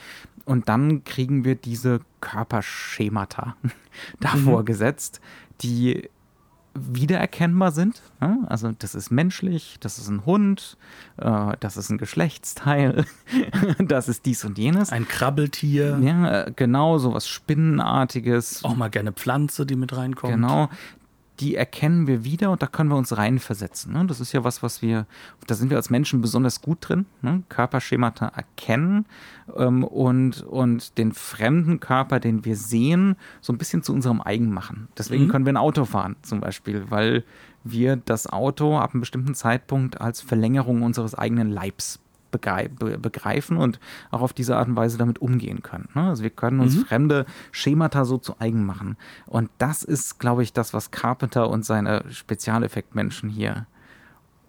[0.46, 3.56] Und dann kriegen wir diese Körperschemata
[4.20, 5.22] davor gesetzt,
[5.62, 6.10] die
[6.80, 8.02] wiedererkennbar sind.
[8.22, 10.78] Ja, Also das ist menschlich, das ist ein Hund,
[11.18, 13.06] äh, das ist ein Geschlechtsteil,
[13.80, 14.92] das ist dies und jenes.
[14.92, 18.64] Ein Krabbeltier, Ja, äh, genau, so was Spinnenartiges.
[18.64, 20.34] auch mal gerne Pflanze, die mit reinkommt.
[20.34, 20.70] Genau.
[21.40, 23.94] Die erkennen wir wieder und da können wir uns reinversetzen.
[23.94, 24.06] Ne?
[24.06, 25.06] Das ist ja was, was wir,
[25.46, 27.06] da sind wir als Menschen besonders gut drin.
[27.22, 27.44] Ne?
[27.50, 29.06] Körperschemata erkennen
[29.56, 34.52] ähm, und, und den fremden Körper, den wir sehen, so ein bisschen zu unserem eigen
[34.52, 34.88] machen.
[34.98, 37.24] Deswegen können wir ein Auto fahren, zum Beispiel, weil
[37.64, 42.00] wir das Auto ab einem bestimmten Zeitpunkt als Verlängerung unseres eigenen Leibs
[42.32, 43.80] begreifen und
[44.12, 45.90] auch auf diese Art und Weise damit umgehen können.
[45.94, 46.04] Ne?
[46.10, 48.98] Also wir können uns fremde Schemata so zu eigen machen.
[49.26, 53.66] Und das ist, glaube ich, das, was Carpenter und seine Spezialeffektmenschen hier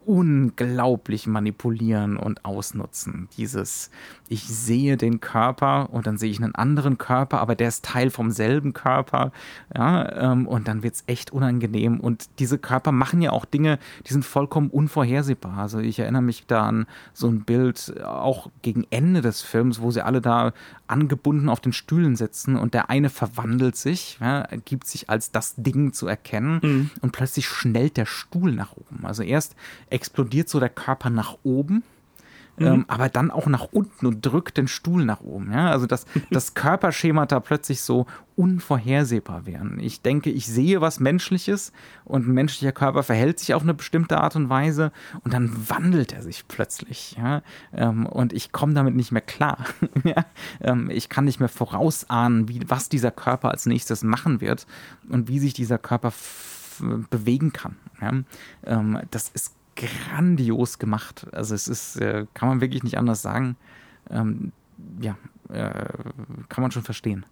[0.09, 3.29] unglaublich manipulieren und ausnutzen.
[3.37, 3.91] Dieses,
[4.29, 8.09] ich sehe den Körper und dann sehe ich einen anderen Körper, aber der ist Teil
[8.09, 9.33] vom selben Körper.
[9.77, 12.01] Ja, ähm, und dann wird es echt unangenehm.
[12.01, 15.59] Und diese Körper machen ja auch Dinge, die sind vollkommen unvorhersehbar.
[15.59, 19.83] Also ich erinnere mich da an so ein Bild äh, auch gegen Ende des Films,
[19.83, 20.55] wo sie alle da
[20.87, 25.55] angebunden auf den Stühlen sitzen und der eine verwandelt sich, ja, gibt sich als das
[25.59, 29.05] Ding zu erkennen und plötzlich schnellt der Stuhl nach oben.
[29.05, 29.55] Also erst
[29.99, 31.83] explodiert so der Körper nach oben.
[32.61, 35.53] Ähm, aber dann auch nach unten und drückt den Stuhl nach oben.
[35.53, 35.71] Ja?
[35.71, 39.79] Also dass das Körperschemata plötzlich so unvorhersehbar werden.
[39.81, 41.73] Ich denke, ich sehe was Menschliches
[42.05, 44.93] und ein menschlicher Körper verhält sich auf eine bestimmte Art und Weise
[45.23, 47.17] und dann wandelt er sich plötzlich.
[47.17, 47.43] Ja?
[47.73, 49.65] Ähm, und ich komme damit nicht mehr klar.
[50.05, 50.25] ja?
[50.61, 54.67] ähm, ich kann nicht mehr vorausahnen, wie, was dieser Körper als nächstes machen wird
[55.09, 56.13] und wie sich dieser Körper
[57.11, 57.77] bewegen kann.
[58.01, 58.13] Ja?
[58.65, 61.27] Ähm, das ist grandios gemacht.
[61.33, 63.57] Also es ist, äh, kann man wirklich nicht anders sagen.
[64.11, 64.53] Ähm,
[65.01, 65.17] ja,
[65.51, 65.87] äh,
[66.49, 67.25] kann man schon verstehen.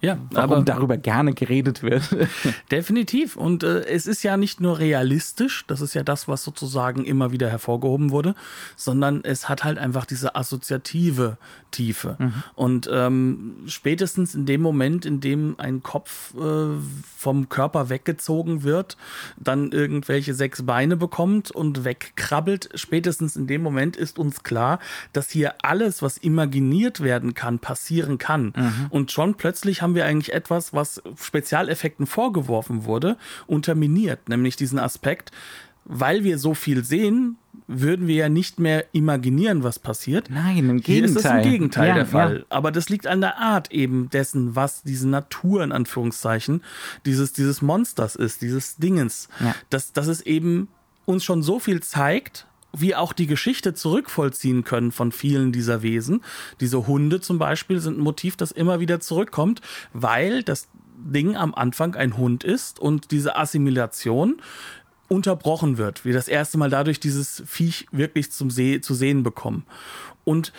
[0.00, 2.02] Ja, Warum aber darüber gerne geredet wird.
[2.70, 3.36] Definitiv.
[3.36, 7.32] Und äh, es ist ja nicht nur realistisch, das ist ja das, was sozusagen immer
[7.32, 8.34] wieder hervorgehoben wurde,
[8.76, 11.36] sondern es hat halt einfach diese assoziative
[11.70, 12.16] Tiefe.
[12.54, 16.78] Und ähm, spätestens in dem Moment, in dem ein Kopf äh,
[17.16, 18.96] vom Körper weggezogen wird,
[19.36, 24.78] dann irgendwelche sechs Beine bekommt und wegkrabbelt, spätestens in dem Moment ist uns klar,
[25.12, 28.52] dass hier alles, was imaginiert werden kann, passieren kann.
[28.90, 33.16] Und schon plötzlich haben wir eigentlich etwas, was Spezialeffekten vorgeworfen wurde,
[33.46, 35.32] unterminiert, nämlich diesen Aspekt,
[35.84, 40.28] weil wir so viel sehen, würden wir ja nicht mehr imaginieren, was passiert.
[40.30, 41.52] Nein, im Hier ist das im Gegenteil.
[41.52, 42.08] Gegenteil Ja, der ja.
[42.08, 42.46] Fall.
[42.48, 46.62] Aber das liegt an der Art eben dessen, was diese Natur in Anführungszeichen
[47.04, 49.28] dieses, dieses Monsters ist, dieses Dingens.
[49.40, 49.54] Ja.
[49.70, 50.68] Dass, dass es eben
[51.04, 56.22] uns schon so viel zeigt wir auch die Geschichte zurückvollziehen können von vielen dieser Wesen.
[56.60, 59.60] Diese Hunde zum Beispiel sind ein Motiv, das immer wieder zurückkommt,
[59.92, 64.40] weil das Ding am Anfang ein Hund ist und diese Assimilation
[65.08, 66.04] unterbrochen wird.
[66.04, 69.64] Wir das erste Mal dadurch dieses Viech wirklich zum See, zu sehen bekommen.
[70.24, 70.52] Und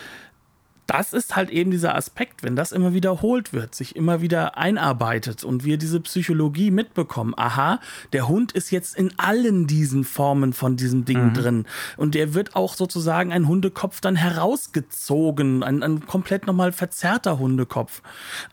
[0.90, 5.44] das ist halt eben dieser Aspekt, wenn das immer wiederholt wird, sich immer wieder einarbeitet
[5.44, 7.32] und wir diese Psychologie mitbekommen.
[7.36, 7.78] Aha,
[8.12, 11.34] der Hund ist jetzt in allen diesen Formen von diesem Ding mhm.
[11.34, 11.66] drin.
[11.96, 18.02] Und der wird auch sozusagen ein Hundekopf dann herausgezogen, ein, ein komplett nochmal verzerrter Hundekopf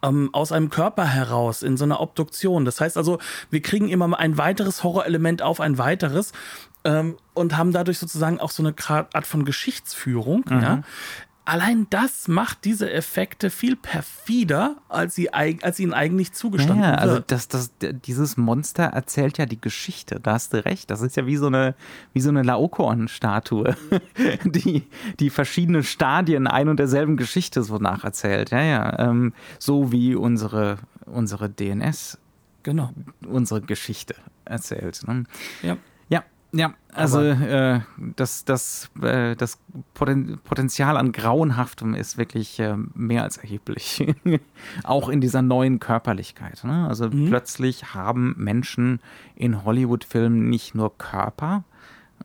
[0.04, 2.66] ähm, aus einem Körper heraus in so einer Obduktion.
[2.66, 3.18] Das heißt also,
[3.50, 6.34] wir kriegen immer ein weiteres Horrorelement auf ein weiteres
[6.84, 10.46] ähm, und haben dadurch sozusagen auch so eine Art von Geschichtsführung.
[10.48, 10.62] Mhm.
[10.62, 10.84] Ja?
[11.48, 17.16] Allein das macht diese Effekte viel perfider, als, sie, als ihnen eigentlich zugestanden ja, also
[17.16, 17.32] wird.
[17.32, 20.92] Also das, das, dieses Monster erzählt ja die Geschichte, da hast du recht.
[20.92, 21.76] Das ist ja wie so eine,
[22.14, 23.76] wie so eine Laokoon-Statue,
[24.44, 24.84] die,
[25.20, 28.52] die verschiedene Stadien ein und derselben Geschichte so nacherzählt.
[28.52, 29.00] Ja, ja.
[29.00, 32.18] Ähm, so wie unsere, unsere DNS
[32.64, 32.92] genau.
[33.26, 35.02] unsere Geschichte erzählt.
[35.08, 35.24] Ne?
[35.62, 35.78] Ja.
[36.54, 37.82] Ja, also äh,
[38.16, 39.60] das, das, äh, das
[39.94, 44.08] Potenzial an Grauenhaftem ist wirklich äh, mehr als erheblich.
[44.84, 46.64] Auch in dieser neuen Körperlichkeit.
[46.64, 46.88] Ne?
[46.88, 47.28] Also mhm.
[47.28, 49.02] plötzlich haben Menschen
[49.36, 51.66] in Hollywood-Filmen nicht nur Körper,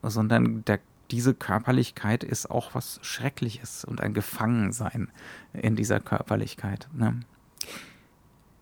[0.03, 0.79] sondern der,
[1.11, 5.11] diese Körperlichkeit ist auch was Schreckliches und ein Gefangensein
[5.53, 6.89] in dieser Körperlichkeit.
[6.95, 7.21] Ne?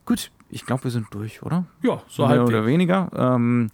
[0.06, 1.66] Gut, ich glaube, wir sind durch, oder?
[1.82, 3.10] Ja, so Mehr oder weniger.
[3.14, 3.70] Ähm,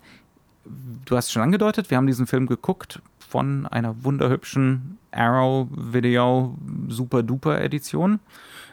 [1.05, 6.57] du hast schon angedeutet, wir haben diesen Film geguckt von einer wunderhübschen Arrow Video
[6.89, 8.21] Super Duper Edition.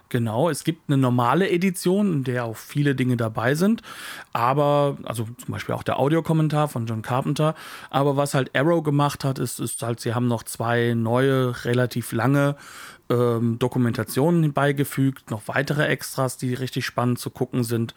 [0.09, 3.81] Genau, es gibt eine normale Edition, in der auch viele Dinge dabei sind,
[4.31, 7.55] aber, also zum Beispiel auch der Audiokommentar von John Carpenter,
[7.89, 12.11] aber was halt Arrow gemacht hat, ist, ist halt, sie haben noch zwei neue, relativ
[12.11, 12.55] lange
[13.13, 17.93] ähm, Dokumentationen beigefügt, noch weitere Extras, die richtig spannend zu gucken sind.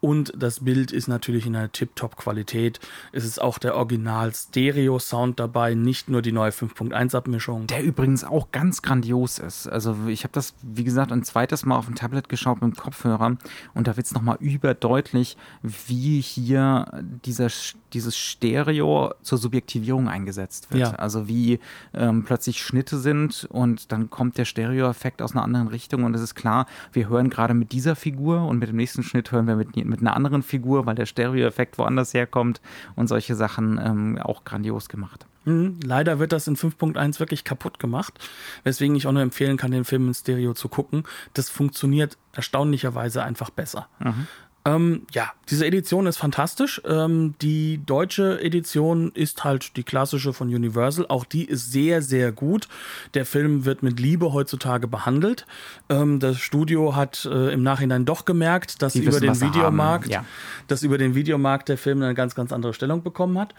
[0.00, 2.80] Und das Bild ist natürlich in einer Tip-Top-Qualität.
[3.12, 7.66] Es ist auch der Original-Stereo-Sound dabei, nicht nur die neue 5.1-Abmischung.
[7.66, 9.66] Der übrigens auch ganz grandios ist.
[9.66, 12.76] Also ich habe das, wie gesagt, ein zweites Mal auf dem Tablet geschaut mit dem
[12.76, 13.36] Kopfhörer
[13.74, 16.86] und da wird es nochmal überdeutlich, wie hier
[17.24, 17.48] dieser,
[17.92, 20.92] dieses Stereo zur Subjektivierung eingesetzt wird.
[20.92, 20.94] Ja.
[20.96, 21.60] Also wie
[21.94, 26.22] ähm, plötzlich Schnitte sind und dann kommt der Stereo-Effekt aus einer anderen Richtung und es
[26.22, 29.56] ist klar, wir hören gerade mit dieser Figur und mit dem nächsten Schnitt hören wir
[29.56, 32.60] mit, mit einer anderen Figur, weil der Stereo-Effekt woanders herkommt
[32.96, 35.26] und solche Sachen ähm, auch grandios gemacht.
[35.44, 35.80] Mhm.
[35.82, 38.18] Leider wird das in 5.1 wirklich kaputt gemacht,
[38.64, 41.04] weswegen ich auch nur empfehlen kann, den Film in Stereo zu gucken.
[41.34, 43.88] Das funktioniert erstaunlicherweise einfach besser.
[43.98, 44.26] Mhm.
[44.64, 46.82] Ähm, ja, diese Edition ist fantastisch.
[46.84, 51.06] Ähm, die deutsche Edition ist halt die klassische von Universal.
[51.08, 52.68] Auch die ist sehr, sehr gut.
[53.14, 55.46] Der Film wird mit Liebe heutzutage behandelt.
[55.88, 60.24] Ähm, das Studio hat äh, im Nachhinein doch gemerkt, dass über den Videomarkt, ja.
[60.68, 63.54] dass über den Videomarkt der Film eine ganz, ganz andere Stellung bekommen hat.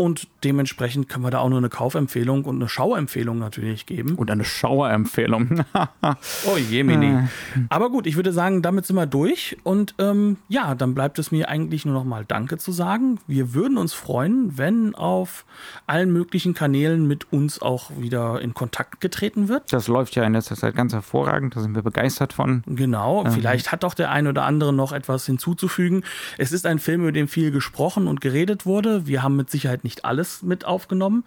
[0.00, 4.14] Und dementsprechend können wir da auch nur eine Kaufempfehlung und eine Schauempfehlung natürlich geben.
[4.14, 5.62] Und eine Schauerempfehlung.
[6.46, 7.18] oh je, Mini.
[7.18, 7.28] Äh.
[7.68, 9.58] Aber gut, ich würde sagen, damit sind wir durch.
[9.62, 13.18] Und ähm, ja, dann bleibt es mir eigentlich nur noch mal Danke zu sagen.
[13.26, 15.44] Wir würden uns freuen, wenn auf
[15.86, 19.70] allen möglichen Kanälen mit uns auch wieder in Kontakt getreten wird.
[19.70, 21.56] Das läuft ja in letzter Zeit ganz hervorragend.
[21.56, 22.62] Da sind wir begeistert von.
[22.64, 23.26] Genau.
[23.26, 23.32] Ähm.
[23.32, 26.04] Vielleicht hat doch der ein oder andere noch etwas hinzuzufügen.
[26.38, 29.06] Es ist ein Film, über den viel gesprochen und geredet wurde.
[29.06, 31.24] Wir haben mit Sicherheit nicht nicht alles mit aufgenommen.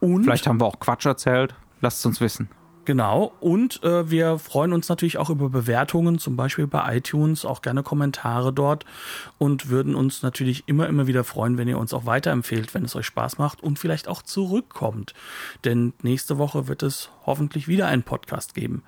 [0.00, 1.54] Und Vielleicht haben wir auch Quatsch erzählt.
[1.80, 2.48] Lasst es uns wissen.
[2.88, 3.34] Genau.
[3.40, 7.82] Und äh, wir freuen uns natürlich auch über Bewertungen, zum Beispiel bei iTunes, auch gerne
[7.82, 8.86] Kommentare dort
[9.36, 12.96] und würden uns natürlich immer, immer wieder freuen, wenn ihr uns auch weiterempfehlt, wenn es
[12.96, 15.12] euch Spaß macht und vielleicht auch zurückkommt.
[15.66, 18.82] Denn nächste Woche wird es hoffentlich wieder einen Podcast geben.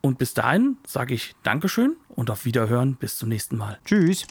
[0.00, 2.96] Und bis dahin sage ich Dankeschön und auf Wiederhören.
[2.96, 3.78] Bis zum nächsten Mal.
[3.84, 4.26] Tschüss.